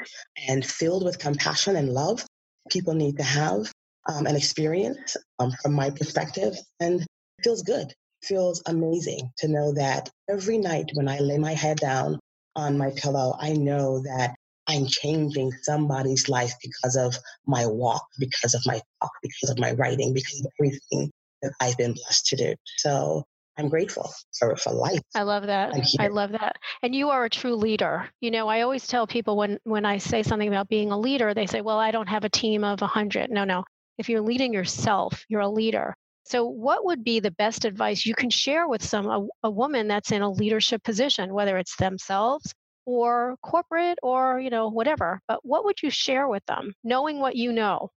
and 0.47 0.65
filled 0.65 1.03
with 1.03 1.19
compassion 1.19 1.75
and 1.75 1.89
love. 1.89 2.25
People 2.69 2.93
need 2.93 3.17
to 3.17 3.23
have 3.23 3.71
um, 4.07 4.25
an 4.25 4.35
experience 4.35 5.17
um, 5.39 5.51
from 5.61 5.73
my 5.73 5.89
perspective, 5.89 6.55
and 6.79 7.01
it 7.01 7.07
feels 7.43 7.61
good. 7.61 7.87
It 7.89 8.25
feels 8.25 8.61
amazing 8.65 9.31
to 9.37 9.47
know 9.47 9.73
that 9.73 10.09
every 10.29 10.57
night 10.57 10.91
when 10.93 11.07
I 11.07 11.19
lay 11.19 11.37
my 11.37 11.53
head 11.53 11.77
down 11.77 12.19
on 12.55 12.77
my 12.77 12.91
pillow, 12.95 13.35
I 13.39 13.53
know 13.53 13.99
that 13.99 14.35
I'm 14.67 14.85
changing 14.85 15.51
somebody's 15.61 16.27
life 16.27 16.53
because 16.61 16.95
of 16.95 17.17
my 17.45 17.65
walk, 17.65 18.05
because 18.19 18.53
of 18.53 18.61
my 18.65 18.81
talk, 19.01 19.11
because 19.21 19.49
of 19.49 19.59
my 19.59 19.71
writing, 19.73 20.13
because 20.13 20.41
of 20.41 20.47
everything 20.59 21.11
that 21.41 21.53
I've 21.61 21.77
been 21.77 21.93
blessed 21.93 22.25
to 22.27 22.35
do. 22.35 22.55
So 22.77 23.23
I'm 23.57 23.69
grateful 23.69 24.11
for, 24.37 24.55
for 24.55 24.71
life. 24.71 24.99
I 25.15 25.23
love 25.23 25.47
that. 25.47 25.73
I 25.99 26.07
love 26.07 26.31
that. 26.31 26.57
And 26.83 26.93
you 26.93 27.09
are 27.09 27.25
a 27.25 27.29
true 27.29 27.55
leader. 27.55 28.09
You 28.21 28.31
know, 28.31 28.47
I 28.47 28.61
always 28.61 28.87
tell 28.87 29.07
people 29.07 29.37
when 29.37 29.59
when 29.63 29.85
I 29.85 29.97
say 29.97 30.21
something 30.21 30.47
about 30.47 30.67
being 30.67 30.91
a 30.91 30.99
leader, 30.99 31.33
they 31.33 31.45
say, 31.47 31.61
"Well, 31.61 31.79
I 31.79 31.91
don't 31.91 32.07
have 32.07 32.23
a 32.23 32.29
team 32.29 32.63
of 32.63 32.81
100." 32.81 33.31
No, 33.31 33.43
no. 33.45 33.63
If 33.97 34.09
you're 34.09 34.21
leading 34.21 34.53
yourself, 34.53 35.25
you're 35.29 35.41
a 35.41 35.49
leader. 35.49 35.95
So, 36.25 36.45
what 36.45 36.85
would 36.85 37.03
be 37.03 37.19
the 37.19 37.31
best 37.31 37.65
advice 37.65 38.05
you 38.05 38.13
can 38.13 38.29
share 38.29 38.67
with 38.67 38.83
some 38.83 39.07
a, 39.07 39.27
a 39.43 39.49
woman 39.49 39.87
that's 39.87 40.11
in 40.11 40.21
a 40.21 40.29
leadership 40.29 40.83
position, 40.83 41.33
whether 41.33 41.57
it's 41.57 41.75
themselves 41.77 42.53
or 42.85 43.35
corporate 43.43 43.99
or 44.01 44.39
you 44.39 44.49
know 44.49 44.69
whatever 44.69 45.19
but 45.27 45.39
what 45.43 45.65
would 45.65 45.75
you 45.83 45.89
share 45.89 46.25
with 46.25 46.45
them 46.45 46.73
knowing 46.85 47.19
what 47.19 47.35
you 47.35 47.51
know? 47.51 47.89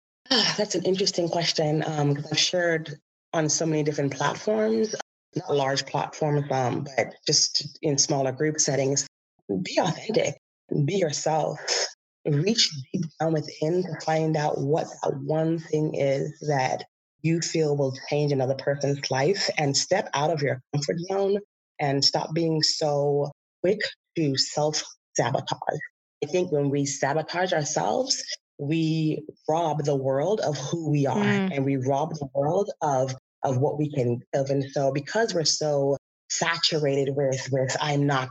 That's 0.56 0.74
an 0.74 0.82
interesting 0.82 1.28
question 1.28 1.84
um, 1.86 2.18
i've 2.30 2.38
shared 2.38 2.98
on 3.32 3.48
so 3.48 3.66
many 3.66 3.84
different 3.84 4.12
platforms 4.12 4.96
not 5.36 5.54
large 5.54 5.86
platforms 5.86 6.44
um, 6.50 6.86
but 6.96 7.14
just 7.26 7.78
in 7.82 7.98
smaller 7.98 8.32
group 8.32 8.60
settings. 8.60 9.06
Be 9.62 9.78
authentic. 9.80 10.36
Be 10.84 10.96
yourself 10.96 11.58
reach 12.26 12.70
deep 12.92 13.04
down 13.18 13.32
within 13.32 13.82
to 13.82 14.04
find 14.04 14.36
out 14.36 14.58
what 14.58 14.86
that 15.02 15.16
one 15.16 15.58
thing 15.58 15.94
is 15.94 16.38
that 16.48 16.84
you 17.22 17.40
feel 17.40 17.76
will 17.76 17.96
change 18.08 18.32
another 18.32 18.54
person's 18.54 19.10
life 19.10 19.50
and 19.58 19.76
step 19.76 20.08
out 20.14 20.30
of 20.30 20.42
your 20.42 20.62
comfort 20.74 20.98
zone 21.00 21.38
and 21.78 22.04
stop 22.04 22.32
being 22.34 22.62
so 22.62 23.30
quick 23.62 23.80
to 24.16 24.36
self 24.36 24.82
sabotage. 25.14 25.78
I 26.22 26.26
think 26.26 26.52
when 26.52 26.70
we 26.70 26.86
sabotage 26.86 27.52
ourselves, 27.52 28.22
we 28.58 29.24
rob 29.48 29.84
the 29.84 29.96
world 29.96 30.40
of 30.40 30.56
who 30.58 30.90
we 30.90 31.06
are 31.06 31.16
mm. 31.16 31.50
and 31.54 31.64
we 31.64 31.76
rob 31.76 32.10
the 32.14 32.28
world 32.34 32.70
of 32.82 33.14
of 33.42 33.56
what 33.56 33.78
we 33.78 33.90
can 33.90 34.20
give. 34.34 34.50
And 34.50 34.64
so 34.70 34.92
because 34.92 35.32
we're 35.34 35.44
so 35.44 35.96
saturated 36.28 37.16
with 37.16 37.48
with 37.50 37.74
I'm 37.80 38.06
not 38.06 38.30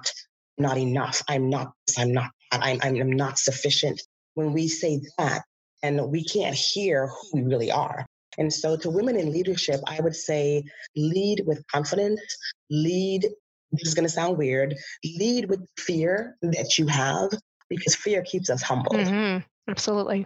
not 0.57 0.77
enough, 0.77 1.23
I'm 1.27 1.49
not 1.49 1.71
this, 1.87 1.97
I'm 1.97 2.13
not 2.13 2.29
I'm 2.51 2.79
I'm 2.81 3.11
not 3.11 3.37
sufficient. 3.37 4.01
When 4.35 4.53
we 4.53 4.67
say 4.67 5.01
that, 5.17 5.43
and 5.83 6.11
we 6.11 6.23
can't 6.23 6.55
hear 6.55 7.07
who 7.07 7.41
we 7.41 7.41
really 7.43 7.71
are. 7.71 8.05
And 8.37 8.53
so 8.53 8.77
to 8.77 8.89
women 8.89 9.17
in 9.17 9.31
leadership, 9.31 9.81
I 9.87 9.99
would 9.99 10.15
say 10.15 10.63
lead 10.95 11.43
with 11.45 11.65
confidence, 11.67 12.21
lead 12.69 13.27
this 13.71 13.87
is 13.87 13.93
going 13.93 14.07
to 14.07 14.13
sound 14.13 14.37
weird, 14.37 14.75
lead 15.03 15.49
with 15.49 15.65
fear 15.77 16.35
that 16.41 16.77
you 16.77 16.87
have 16.87 17.29
because 17.69 17.95
fear 17.95 18.23
keeps 18.23 18.49
us 18.49 18.61
humble. 18.61 18.93
Mm-hmm. 18.93 19.43
Absolutely. 19.69 20.25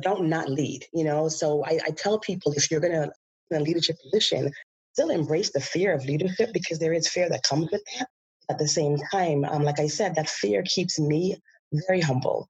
Don't 0.00 0.28
not 0.28 0.48
lead, 0.48 0.86
you 0.92 1.04
know? 1.04 1.28
So 1.28 1.64
I, 1.64 1.80
I 1.86 1.90
tell 1.90 2.18
people 2.18 2.52
if 2.52 2.70
you're 2.70 2.80
going 2.80 2.92
to 2.92 3.10
in 3.50 3.56
a 3.56 3.64
leadership 3.64 3.96
position, 4.02 4.50
still 4.92 5.10
embrace 5.10 5.52
the 5.52 5.60
fear 5.60 5.94
of 5.94 6.04
leadership 6.04 6.50
because 6.52 6.78
there 6.78 6.92
is 6.92 7.08
fear 7.08 7.28
that 7.30 7.42
comes 7.42 7.68
with 7.72 7.82
that. 7.98 8.08
At 8.50 8.58
the 8.58 8.68
same 8.68 8.96
time, 9.12 9.44
um, 9.44 9.62
like 9.62 9.78
I 9.78 9.88
said, 9.88 10.14
that 10.14 10.28
fear 10.28 10.62
keeps 10.62 10.98
me 10.98 11.36
very 11.86 12.00
humble 12.00 12.48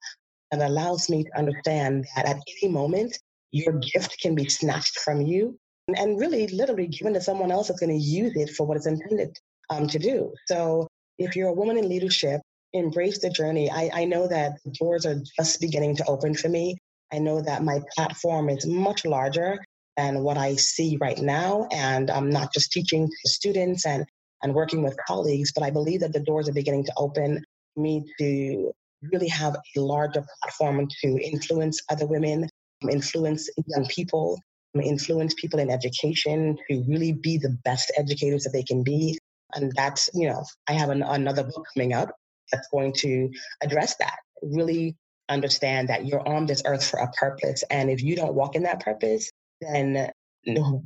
and 0.52 0.62
allows 0.62 1.10
me 1.10 1.24
to 1.24 1.38
understand 1.38 2.06
that 2.14 2.26
at 2.26 2.38
any 2.62 2.72
moment, 2.72 3.18
your 3.50 3.74
gift 3.74 4.20
can 4.20 4.34
be 4.34 4.48
snatched 4.48 5.00
from 5.00 5.20
you 5.20 5.58
and 5.96 6.20
really 6.20 6.46
literally 6.48 6.86
given 6.86 7.14
to 7.14 7.20
someone 7.20 7.50
else 7.50 7.68
that's 7.68 7.80
going 7.80 7.98
to 7.98 8.04
use 8.04 8.36
it 8.36 8.50
for 8.50 8.66
what 8.66 8.76
it's 8.76 8.86
intended 8.86 9.36
um, 9.70 9.86
to 9.88 9.98
do. 9.98 10.32
So 10.46 10.86
if 11.18 11.34
you're 11.34 11.48
a 11.48 11.54
woman 11.54 11.78
in 11.78 11.88
leadership, 11.88 12.40
embrace 12.72 13.20
the 13.20 13.30
journey. 13.30 13.70
I, 13.70 13.90
I 13.92 14.04
know 14.04 14.28
that 14.28 14.58
doors 14.78 15.06
are 15.06 15.20
just 15.36 15.60
beginning 15.60 15.96
to 15.96 16.04
open 16.06 16.34
for 16.34 16.48
me. 16.48 16.76
I 17.12 17.18
know 17.18 17.40
that 17.40 17.64
my 17.64 17.80
platform 17.96 18.50
is 18.50 18.66
much 18.66 19.04
larger 19.04 19.58
than 19.96 20.22
what 20.22 20.36
I 20.36 20.54
see 20.56 20.98
right 21.00 21.18
now. 21.18 21.66
And 21.72 22.10
I'm 22.10 22.30
not 22.30 22.52
just 22.52 22.70
teaching 22.70 23.08
to 23.08 23.28
students 23.28 23.86
and, 23.86 24.06
and 24.42 24.54
working 24.54 24.82
with 24.82 24.96
colleagues, 25.06 25.52
but 25.52 25.64
I 25.64 25.70
believe 25.70 26.00
that 26.00 26.12
the 26.12 26.20
doors 26.20 26.48
are 26.48 26.52
beginning 26.52 26.84
to 26.84 26.92
open 26.96 27.44
me 27.76 28.04
to 28.18 28.72
really 29.12 29.28
have 29.28 29.54
a 29.54 29.80
larger 29.80 30.24
platform 30.42 30.86
to 31.02 31.08
influence 31.22 31.80
other 31.90 32.06
women, 32.06 32.48
influence 32.90 33.48
young 33.66 33.86
people, 33.86 34.40
influence 34.82 35.34
people 35.34 35.58
in 35.58 35.70
education 35.70 36.56
to 36.70 36.84
really 36.88 37.12
be 37.12 37.36
the 37.36 37.56
best 37.64 37.92
educators 37.96 38.44
that 38.44 38.50
they 38.50 38.62
can 38.62 38.82
be, 38.82 39.18
and 39.54 39.72
that's, 39.74 40.10
you 40.14 40.28
know, 40.28 40.44
I 40.68 40.72
have 40.72 40.90
an, 40.90 41.02
another 41.02 41.44
book 41.44 41.66
coming 41.74 41.92
up 41.92 42.10
that's 42.52 42.68
going 42.68 42.92
to 42.98 43.30
address 43.62 43.96
that. 43.96 44.16
Really 44.42 44.96
understand 45.28 45.88
that 45.88 46.06
you're 46.06 46.26
on 46.26 46.46
this 46.46 46.62
earth 46.64 46.86
for 46.88 47.00
a 47.00 47.10
purpose. 47.12 47.64
And 47.70 47.90
if 47.90 48.02
you 48.02 48.16
don't 48.16 48.34
walk 48.34 48.54
in 48.56 48.62
that 48.64 48.80
purpose, 48.80 49.30
then 49.60 50.10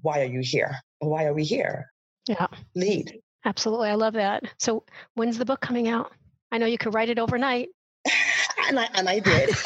why 0.03 0.23
are 0.23 0.27
you 0.27 0.41
here? 0.43 0.77
Why 1.01 1.25
are 1.25 1.35
we 1.35 1.45
here? 1.45 1.91
Yeah. 2.29 2.47
Lead. 2.75 3.21
Absolutely. 3.45 3.89
I 3.89 3.95
love 3.95 4.15
that. 4.15 4.45
So 4.59 4.85
when's 5.15 5.39
the 5.39 5.45
book 5.45 5.61
coming 5.61 5.89
out? 5.89 6.13
I 6.51 6.59
know 6.59 6.67
you 6.67 6.79
could 6.79 6.95
write 6.95 7.09
it 7.09 7.19
overnight. 7.19 7.69
and, 8.69 8.79
I, 8.79 8.89
and 8.95 9.09
I 9.09 9.19
did. 9.19 9.51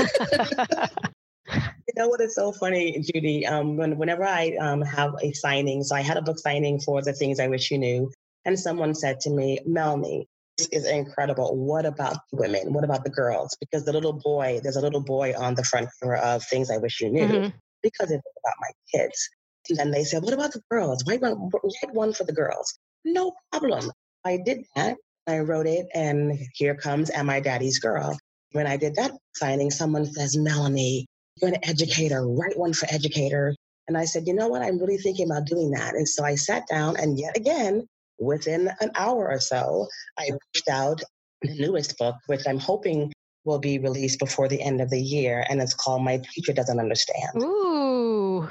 you 1.52 1.94
know 1.96 2.08
what 2.08 2.20
is 2.20 2.34
so 2.34 2.52
funny, 2.52 3.00
Judy? 3.00 3.46
Um, 3.46 3.76
when, 3.76 3.98
whenever 3.98 4.24
I 4.24 4.56
um, 4.60 4.82
have 4.82 5.14
a 5.22 5.32
signing, 5.32 5.82
so 5.82 5.94
I 5.94 6.02
had 6.02 6.16
a 6.16 6.22
book 6.22 6.38
signing 6.38 6.80
for 6.80 7.02
the 7.02 7.12
things 7.12 7.40
I 7.40 7.48
wish 7.48 7.70
you 7.70 7.78
knew, 7.78 8.10
and 8.44 8.58
someone 8.58 8.94
said 8.94 9.20
to 9.20 9.30
me, 9.30 9.60
Melanie, 9.66 10.28
this 10.56 10.68
is 10.68 10.86
incredible. 10.86 11.56
What 11.56 11.84
about 11.84 12.16
the 12.30 12.38
women? 12.38 12.72
What 12.72 12.84
about 12.84 13.04
the 13.04 13.10
girls? 13.10 13.56
Because 13.60 13.84
the 13.84 13.92
little 13.92 14.14
boy, 14.14 14.60
there's 14.62 14.76
a 14.76 14.80
little 14.80 15.02
boy 15.02 15.34
on 15.36 15.54
the 15.54 15.64
front 15.64 15.88
cover 16.00 16.16
of 16.16 16.42
Things 16.44 16.70
I 16.70 16.78
Wish 16.78 17.00
You 17.00 17.10
Knew 17.10 17.26
mm-hmm. 17.26 17.56
because 17.82 18.10
it's 18.10 18.22
about 18.42 18.54
my 18.60 18.70
kids. 18.94 19.28
And 19.68 19.78
then 19.78 19.90
they 19.90 20.04
said, 20.04 20.22
What 20.22 20.32
about 20.32 20.52
the 20.52 20.62
girls? 20.70 21.04
Write 21.06 21.20
one, 21.20 21.50
write 21.52 21.94
one 21.94 22.12
for 22.12 22.24
the 22.24 22.32
girls. 22.32 22.78
No 23.06 23.32
problem. 23.52 23.92
I 24.24 24.38
did 24.44 24.64
that. 24.74 24.96
I 25.28 25.38
wrote 25.38 25.68
it, 25.68 25.86
and 25.94 26.36
here 26.54 26.74
comes 26.74 27.08
Am 27.10 27.30
I 27.30 27.38
Daddy's 27.40 27.78
Girl? 27.78 28.18
When 28.52 28.66
I 28.66 28.76
did 28.76 28.96
that 28.96 29.12
signing, 29.36 29.70
someone 29.70 30.06
says, 30.06 30.36
Melanie, 30.36 31.06
you're 31.40 31.52
an 31.52 31.58
educator, 31.62 32.26
write 32.26 32.58
one 32.58 32.72
for 32.72 32.86
educator. 32.90 33.54
And 33.86 33.96
I 33.96 34.06
said, 34.06 34.26
you 34.26 34.34
know 34.34 34.48
what? 34.48 34.62
I'm 34.62 34.78
really 34.78 34.98
thinking 34.98 35.30
about 35.30 35.46
doing 35.46 35.70
that. 35.70 35.94
And 35.94 36.08
so 36.08 36.24
I 36.24 36.34
sat 36.34 36.66
down, 36.68 36.96
and 36.96 37.16
yet 37.16 37.36
again, 37.36 37.86
within 38.18 38.70
an 38.80 38.90
hour 38.96 39.30
or 39.30 39.38
so, 39.38 39.86
I 40.18 40.30
pushed 40.52 40.68
out 40.68 41.00
the 41.42 41.54
newest 41.54 41.96
book, 41.98 42.16
which 42.26 42.42
I'm 42.48 42.58
hoping 42.58 43.12
will 43.44 43.60
be 43.60 43.78
released 43.78 44.18
before 44.18 44.48
the 44.48 44.60
end 44.60 44.80
of 44.80 44.90
the 44.90 45.00
year. 45.00 45.46
And 45.48 45.62
it's 45.62 45.74
called 45.74 46.02
My 46.02 46.20
Teacher 46.34 46.52
Doesn't 46.52 46.80
Understand. 46.80 47.42
Ooh. 47.42 48.48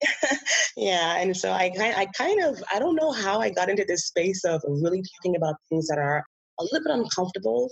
yeah. 0.76 1.16
And 1.18 1.36
so 1.36 1.50
I, 1.50 1.72
I 1.78 2.06
kind 2.16 2.42
of, 2.42 2.62
I 2.72 2.78
don't 2.78 2.96
know 2.96 3.12
how 3.12 3.40
I 3.40 3.50
got 3.50 3.68
into 3.68 3.84
this 3.86 4.06
space 4.06 4.44
of 4.44 4.62
really 4.66 5.02
talking 5.16 5.36
about 5.36 5.56
things 5.68 5.88
that 5.88 5.98
are 5.98 6.24
a 6.58 6.62
little 6.64 6.82
bit 6.84 6.92
uncomfortable, 6.92 7.70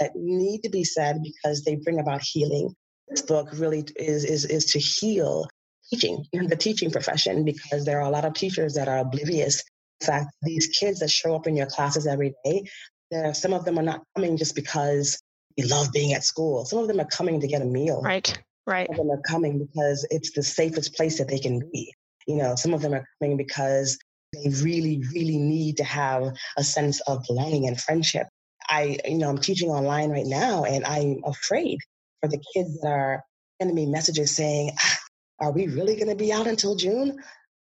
but 0.00 0.10
need 0.14 0.62
to 0.62 0.70
be 0.70 0.84
said 0.84 1.20
because 1.22 1.62
they 1.64 1.76
bring 1.76 2.00
about 2.00 2.22
healing. 2.22 2.74
This 3.08 3.22
book 3.22 3.48
really 3.54 3.84
is, 3.96 4.24
is, 4.24 4.44
is 4.44 4.64
to 4.72 4.78
heal 4.78 5.46
teaching, 5.90 6.24
the 6.32 6.56
teaching 6.56 6.90
profession, 6.90 7.44
because 7.44 7.84
there 7.84 8.00
are 8.00 8.06
a 8.06 8.10
lot 8.10 8.24
of 8.24 8.34
teachers 8.34 8.74
that 8.74 8.88
are 8.88 8.98
oblivious 8.98 9.62
In 10.00 10.06
fact, 10.06 10.30
these 10.42 10.68
kids 10.68 11.00
that 11.00 11.10
show 11.10 11.34
up 11.34 11.46
in 11.46 11.56
your 11.56 11.66
classes 11.66 12.06
every 12.06 12.34
day, 12.44 12.64
there, 13.10 13.34
some 13.34 13.52
of 13.52 13.64
them 13.64 13.78
are 13.78 13.82
not 13.82 14.02
coming 14.16 14.36
just 14.36 14.54
because 14.54 15.20
they 15.56 15.64
love 15.64 15.92
being 15.92 16.14
at 16.14 16.24
school. 16.24 16.64
Some 16.64 16.78
of 16.78 16.88
them 16.88 17.00
are 17.00 17.06
coming 17.06 17.40
to 17.40 17.46
get 17.46 17.62
a 17.62 17.66
meal. 17.66 18.00
Right, 18.02 18.36
right. 18.66 18.88
Some 18.90 19.00
of 19.00 19.06
them 19.06 19.18
are 19.18 19.22
coming 19.22 19.58
because 19.58 20.06
it's 20.10 20.32
the 20.32 20.42
safest 20.42 20.94
place 20.94 21.18
that 21.18 21.28
they 21.28 21.38
can 21.38 21.60
be. 21.72 21.94
You 22.26 22.36
know, 22.36 22.54
some 22.54 22.74
of 22.74 22.80
them 22.80 22.94
are 22.94 23.06
coming 23.20 23.36
because 23.36 23.98
they 24.32 24.50
really, 24.62 25.02
really 25.14 25.38
need 25.38 25.76
to 25.78 25.84
have 25.84 26.34
a 26.56 26.64
sense 26.64 27.00
of 27.02 27.24
belonging 27.28 27.68
and 27.68 27.80
friendship. 27.80 28.26
I, 28.68 28.98
you 29.04 29.18
know, 29.18 29.28
I'm 29.28 29.38
teaching 29.38 29.68
online 29.68 30.10
right 30.10 30.26
now 30.26 30.64
and 30.64 30.84
I'm 30.84 31.22
afraid 31.24 31.78
for 32.20 32.28
the 32.28 32.42
kids 32.54 32.80
that 32.80 32.88
are 32.88 33.22
sending 33.60 33.76
me 33.76 33.86
messages 33.86 34.34
saying, 34.34 34.70
ah, 34.78 34.98
Are 35.40 35.52
we 35.52 35.68
really 35.68 35.96
going 35.96 36.08
to 36.08 36.14
be 36.14 36.32
out 36.32 36.46
until 36.46 36.74
June? 36.74 37.16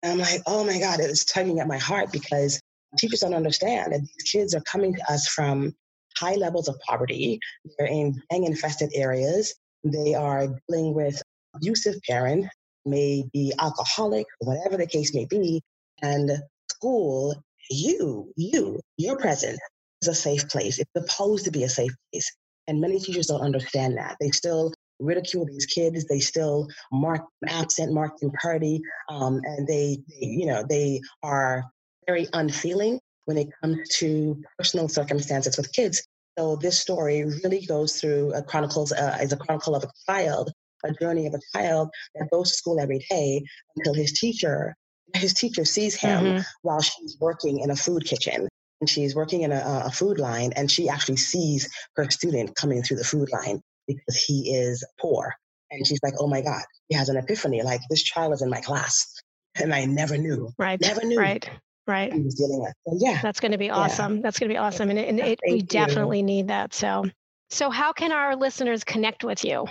And 0.01 0.13
I'm 0.13 0.19
like, 0.19 0.41
Oh 0.47 0.63
my 0.63 0.79
God, 0.79 0.99
it's 0.99 1.25
tugging 1.25 1.59
at 1.59 1.67
my 1.67 1.77
heart 1.77 2.11
because 2.11 2.59
teachers 2.97 3.19
don't 3.19 3.35
understand 3.35 3.93
that 3.93 4.01
these 4.01 4.31
kids 4.31 4.55
are 4.55 4.61
coming 4.61 4.95
to 4.95 5.11
us 5.11 5.27
from 5.27 5.73
high 6.17 6.35
levels 6.35 6.67
of 6.67 6.79
poverty. 6.87 7.39
They're 7.77 7.87
in 7.87 8.21
gang 8.29 8.45
infested 8.45 8.91
areas. 8.93 9.53
They 9.83 10.13
are 10.13 10.47
dealing 10.67 10.93
with 10.93 11.21
abusive 11.55 11.95
parents, 12.07 12.47
may 12.85 13.23
be 13.33 13.53
alcoholic, 13.59 14.25
whatever 14.39 14.77
the 14.77 14.87
case 14.87 15.13
may 15.13 15.25
be. 15.25 15.61
And 16.01 16.31
school, 16.71 17.35
you, 17.69 18.31
you, 18.35 18.79
your 18.97 19.17
presence 19.17 19.59
is 20.01 20.07
a 20.07 20.15
safe 20.15 20.47
place. 20.49 20.79
It's 20.79 20.91
supposed 20.97 21.45
to 21.45 21.51
be 21.51 21.63
a 21.63 21.69
safe 21.69 21.91
place. 22.11 22.31
And 22.67 22.81
many 22.81 22.99
teachers 22.99 23.27
don't 23.27 23.41
understand 23.41 23.97
that. 23.97 24.15
They 24.19 24.29
still 24.31 24.73
ridicule 24.99 25.45
these 25.45 25.65
kids. 25.65 26.05
They 26.05 26.19
still 26.19 26.67
mark 26.91 27.21
absent, 27.47 27.93
mark 27.93 28.17
them 28.19 28.31
tardy, 28.41 28.81
um, 29.09 29.41
and 29.43 29.67
they, 29.67 29.97
they, 30.07 30.25
you 30.25 30.45
know, 30.45 30.63
they 30.67 31.01
are 31.23 31.63
very 32.05 32.27
unfeeling 32.33 32.99
when 33.25 33.37
it 33.37 33.49
comes 33.61 33.77
to 33.99 34.41
personal 34.57 34.87
circumstances 34.87 35.57
with 35.57 35.71
kids. 35.73 36.05
So 36.39 36.55
this 36.55 36.79
story 36.79 37.25
really 37.43 37.65
goes 37.65 37.99
through 37.99 38.33
a 38.33 38.41
chronicles 38.41 38.93
uh, 38.93 39.17
is 39.21 39.33
a 39.33 39.37
chronicle 39.37 39.75
of 39.75 39.83
a 39.83 39.89
child, 40.09 40.53
a 40.85 40.93
journey 40.93 41.27
of 41.27 41.33
a 41.33 41.41
child 41.53 41.89
that 42.15 42.29
goes 42.31 42.51
to 42.51 42.55
school 42.55 42.79
every 42.79 43.05
day 43.09 43.43
until 43.75 43.93
his 43.93 44.13
teacher 44.13 44.73
his 45.15 45.33
teacher 45.33 45.65
sees 45.65 45.95
him 45.95 46.23
mm-hmm. 46.23 46.41
while 46.61 46.81
she's 46.81 47.17
working 47.19 47.59
in 47.59 47.71
a 47.71 47.75
food 47.75 48.05
kitchen. 48.05 48.47
And 48.79 48.89
she's 48.89 49.15
working 49.15 49.41
in 49.41 49.51
a, 49.51 49.83
a, 49.87 49.91
food 49.91 50.19
line 50.19 50.53
and 50.55 50.71
she 50.71 50.87
actually 50.87 51.17
sees 51.17 51.67
her 51.95 52.09
student 52.09 52.55
coming 52.55 52.83
through 52.83 52.97
the 52.97 53.03
food 53.03 53.27
line 53.33 53.59
because 53.87 54.15
he 54.15 54.55
is 54.55 54.85
poor. 55.01 55.33
And 55.71 55.85
she's 55.85 55.99
like 56.03 56.13
oh 56.19 56.27
my 56.27 56.41
god 56.41 56.63
he 56.87 56.95
has 56.95 57.09
an 57.09 57.17
epiphany 57.17 57.63
like 57.63 57.81
this 57.89 58.03
child 58.03 58.31
is 58.31 58.41
in 58.41 58.49
my 58.49 58.61
class. 58.61 59.13
And 59.55 59.73
i 59.73 59.83
never 59.83 60.17
knew 60.17 60.53
right 60.57 60.79
never 60.79 61.05
knew 61.05 61.19
right 61.19 61.49
right 61.89 62.13
he 62.13 62.21
was 62.21 62.35
dealing 62.35 62.61
with 62.61 62.73
so, 62.87 62.97
yeah 62.99 63.19
that's 63.21 63.39
going 63.39 63.51
to 63.51 63.57
be 63.57 63.69
awesome 63.69 64.17
yeah. 64.17 64.21
that's 64.21 64.39
going 64.39 64.47
to 64.47 64.53
be 64.53 64.57
awesome 64.57 64.89
and, 64.89 64.99
and 64.99 65.19
it, 65.19 65.39
we 65.45 65.55
you. 65.55 65.61
definitely 65.63 66.21
need 66.21 66.47
that 66.47 66.73
so 66.73 67.03
so 67.49 67.69
how 67.69 67.91
can 67.91 68.11
our 68.11 68.35
listeners 68.35 68.83
connect 68.83 69.23
with 69.23 69.43
you 69.43 69.65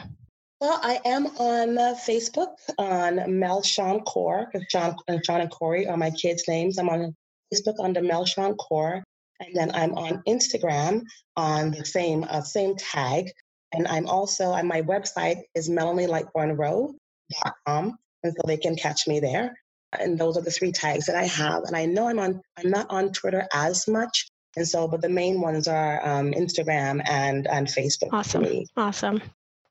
well, 0.61 0.81
I 0.83 0.99
am 1.05 1.27
on 1.39 1.79
uh, 1.79 1.95
Facebook 2.05 2.57
on 2.79 3.39
Mel 3.39 3.63
Sean 3.63 4.01
Core 4.01 4.49
because 4.51 4.67
Sean 4.69 4.97
and 5.07 5.25
Sean 5.25 5.41
and 5.41 5.51
Corey 5.51 5.87
are 5.87 5.97
my 5.97 6.11
kids' 6.11 6.49
names. 6.49 6.79
I'm 6.79 6.89
on 6.89 7.15
Facebook 7.55 7.77
under 7.79 8.03
Mel 8.03 8.25
Sean 8.25 8.57
Core, 8.57 9.05
and 9.39 9.55
then 9.55 9.71
I'm 9.73 9.95
on 9.95 10.21
Instagram 10.27 11.05
on 11.37 11.71
the 11.71 11.85
same 11.85 12.25
uh, 12.29 12.43
same 12.43 12.75
tag. 12.75 13.31
And 13.73 13.87
I'm 13.87 14.09
also 14.09 14.47
on 14.47 14.67
my 14.67 14.83
website 14.83 15.43
is 15.55 15.69
melanielightbournrowe.com, 15.69 17.99
and 18.25 18.33
so 18.33 18.41
they 18.45 18.57
can 18.57 18.75
catch 18.75 19.07
me 19.07 19.21
there. 19.21 19.57
And 19.99 20.19
those 20.19 20.37
are 20.37 20.43
the 20.43 20.51
three 20.51 20.73
tags 20.73 21.07
that 21.07 21.17
I 21.17 21.25
have. 21.25 21.65
And 21.65 21.77
I 21.77 21.87
know 21.87 22.09
I'm 22.09 22.19
on 22.19 22.41
I'm 22.59 22.71
not 22.71 22.87
on 22.91 23.13
Twitter 23.13 23.47
as 23.55 23.89
much, 23.89 24.29
and 24.57 24.67
so 24.67 24.89
but 24.89 25.01
the 25.01 25.09
main 25.09 25.41
ones 25.41 25.69
are 25.69 26.07
um, 26.07 26.33
Instagram 26.33 27.03
and 27.09 27.47
and 27.47 27.67
Facebook. 27.67 28.13
Awesome, 28.13 28.47
awesome. 28.77 29.23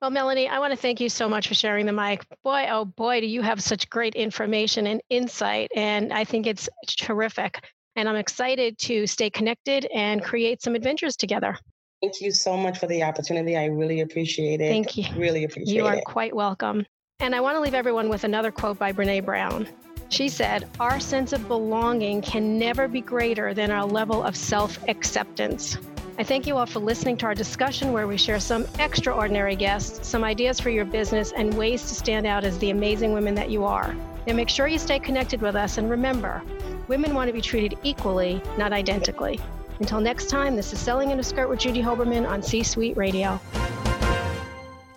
Well, 0.02 0.12
Melanie, 0.12 0.48
I 0.48 0.60
want 0.60 0.72
to 0.72 0.78
thank 0.78 1.00
you 1.00 1.10
so 1.10 1.28
much 1.28 1.48
for 1.48 1.56
sharing 1.56 1.88
the 1.88 1.92
mic. 1.92 2.24
Boy, 2.44 2.68
oh 2.70 2.86
boy, 2.86 3.20
do 3.20 3.26
you 3.26 3.42
have 3.42 3.62
such 3.64 3.90
great 3.90 4.14
information 4.14 4.86
and 4.86 5.02
insight. 5.10 5.72
And 5.76 6.14
I 6.14 6.24
think 6.24 6.46
it's 6.46 6.70
terrific. 6.86 7.60
And 7.96 8.08
I'm 8.08 8.16
excited 8.16 8.78
to 8.80 9.08
stay 9.08 9.32
connected 9.32 9.88
and 9.92 10.24
create 10.24 10.62
some 10.62 10.76
adventures 10.76 11.18
together. 11.18 11.58
Thank 12.04 12.22
you 12.22 12.32
so 12.32 12.56
much 12.56 12.78
for 12.78 12.86
the 12.86 13.02
opportunity. 13.02 13.58
I 13.58 13.66
really 13.66 14.02
appreciate 14.02 14.62
it. 14.62 14.70
Thank 14.70 14.98
you. 14.98 15.06
Really 15.20 15.46
appreciate 15.46 15.74
it. 15.74 15.78
You 15.78 15.88
are 15.88 15.96
it. 15.96 16.06
quite 16.06 16.36
welcome. 16.36 16.86
And 17.20 17.34
I 17.34 17.40
want 17.42 17.56
to 17.56 17.62
leave 17.62 17.74
everyone 17.74 18.08
with 18.10 18.24
another 18.24 18.52
quote 18.52 18.78
by 18.78 18.94
Brene 18.94 19.26
Brown. 19.26 19.68
She 20.10 20.30
said, 20.30 20.68
Our 20.80 21.00
sense 21.00 21.34
of 21.34 21.48
belonging 21.48 22.22
can 22.22 22.58
never 22.58 22.88
be 22.88 23.02
greater 23.02 23.54
than 23.54 23.72
our 23.72 23.86
level 23.86 24.24
of 24.24 24.36
self 24.36 24.80
acceptance. 24.88 25.78
I 26.20 26.24
thank 26.24 26.48
you 26.48 26.58
all 26.58 26.66
for 26.66 26.80
listening 26.80 27.16
to 27.18 27.28
our 27.28 27.36
discussion 27.36 27.94
where 27.94 28.08
we 28.08 28.18
share 28.18 28.40
some 28.40 28.66
extraordinary 28.80 29.56
guests, 29.56 30.08
some 30.08 30.24
ideas 30.24 30.60
for 30.60 30.72
your 30.72 30.86
business, 30.86 31.32
and 31.32 31.54
ways 31.54 31.84
to 31.84 31.94
stand 31.94 32.26
out 32.26 32.44
as 32.44 32.58
the 32.58 32.72
amazing 32.72 33.14
women 33.14 33.36
that 33.36 33.52
you 33.52 33.66
are. 33.66 33.96
Now 34.26 34.34
make 34.34 34.50
sure 34.50 34.68
you 34.68 34.80
stay 34.80 34.98
connected 34.98 35.42
with 35.42 35.56
us 35.56 35.78
and 35.78 35.92
remember, 35.92 36.42
women 36.88 37.14
want 37.14 37.28
to 37.28 37.34
be 37.34 37.42
treated 37.42 37.78
equally, 37.84 38.42
not 38.58 38.74
identically. 38.74 39.40
Until 39.80 40.02
next 40.02 40.28
time, 40.30 40.56
this 40.56 40.74
is 40.74 40.80
Selling 40.80 41.12
in 41.12 41.20
a 41.20 41.24
Skirt 41.24 41.50
with 41.50 41.60
Judy 41.60 41.84
Hoberman 41.84 42.28
on 42.28 42.42
C 42.42 42.64
Suite 42.64 42.98
Radio. 42.98 43.40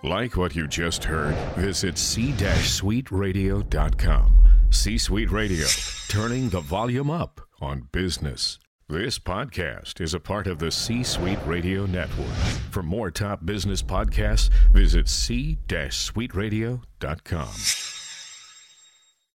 Like 0.01 0.35
what 0.35 0.55
you 0.55 0.67
just 0.67 1.03
heard, 1.03 1.35
visit 1.55 1.99
c-suiteradio.com. 1.99 4.50
C 4.71 4.97
Suite 4.97 5.31
Radio, 5.31 5.67
turning 6.07 6.49
the 6.49 6.61
volume 6.61 7.11
up 7.11 7.41
on 7.59 7.89
business. 7.91 8.57
This 8.87 9.19
podcast 9.19 9.99
is 10.01 10.13
a 10.13 10.19
part 10.19 10.47
of 10.47 10.59
the 10.59 10.71
C 10.71 11.03
Suite 11.03 11.39
Radio 11.45 11.85
Network. 11.85 12.33
For 12.71 12.81
more 12.81 13.11
top 13.11 13.45
business 13.45 13.83
podcasts, 13.83 14.49
visit 14.71 15.09
c-suiteradio.com. 15.09 18.00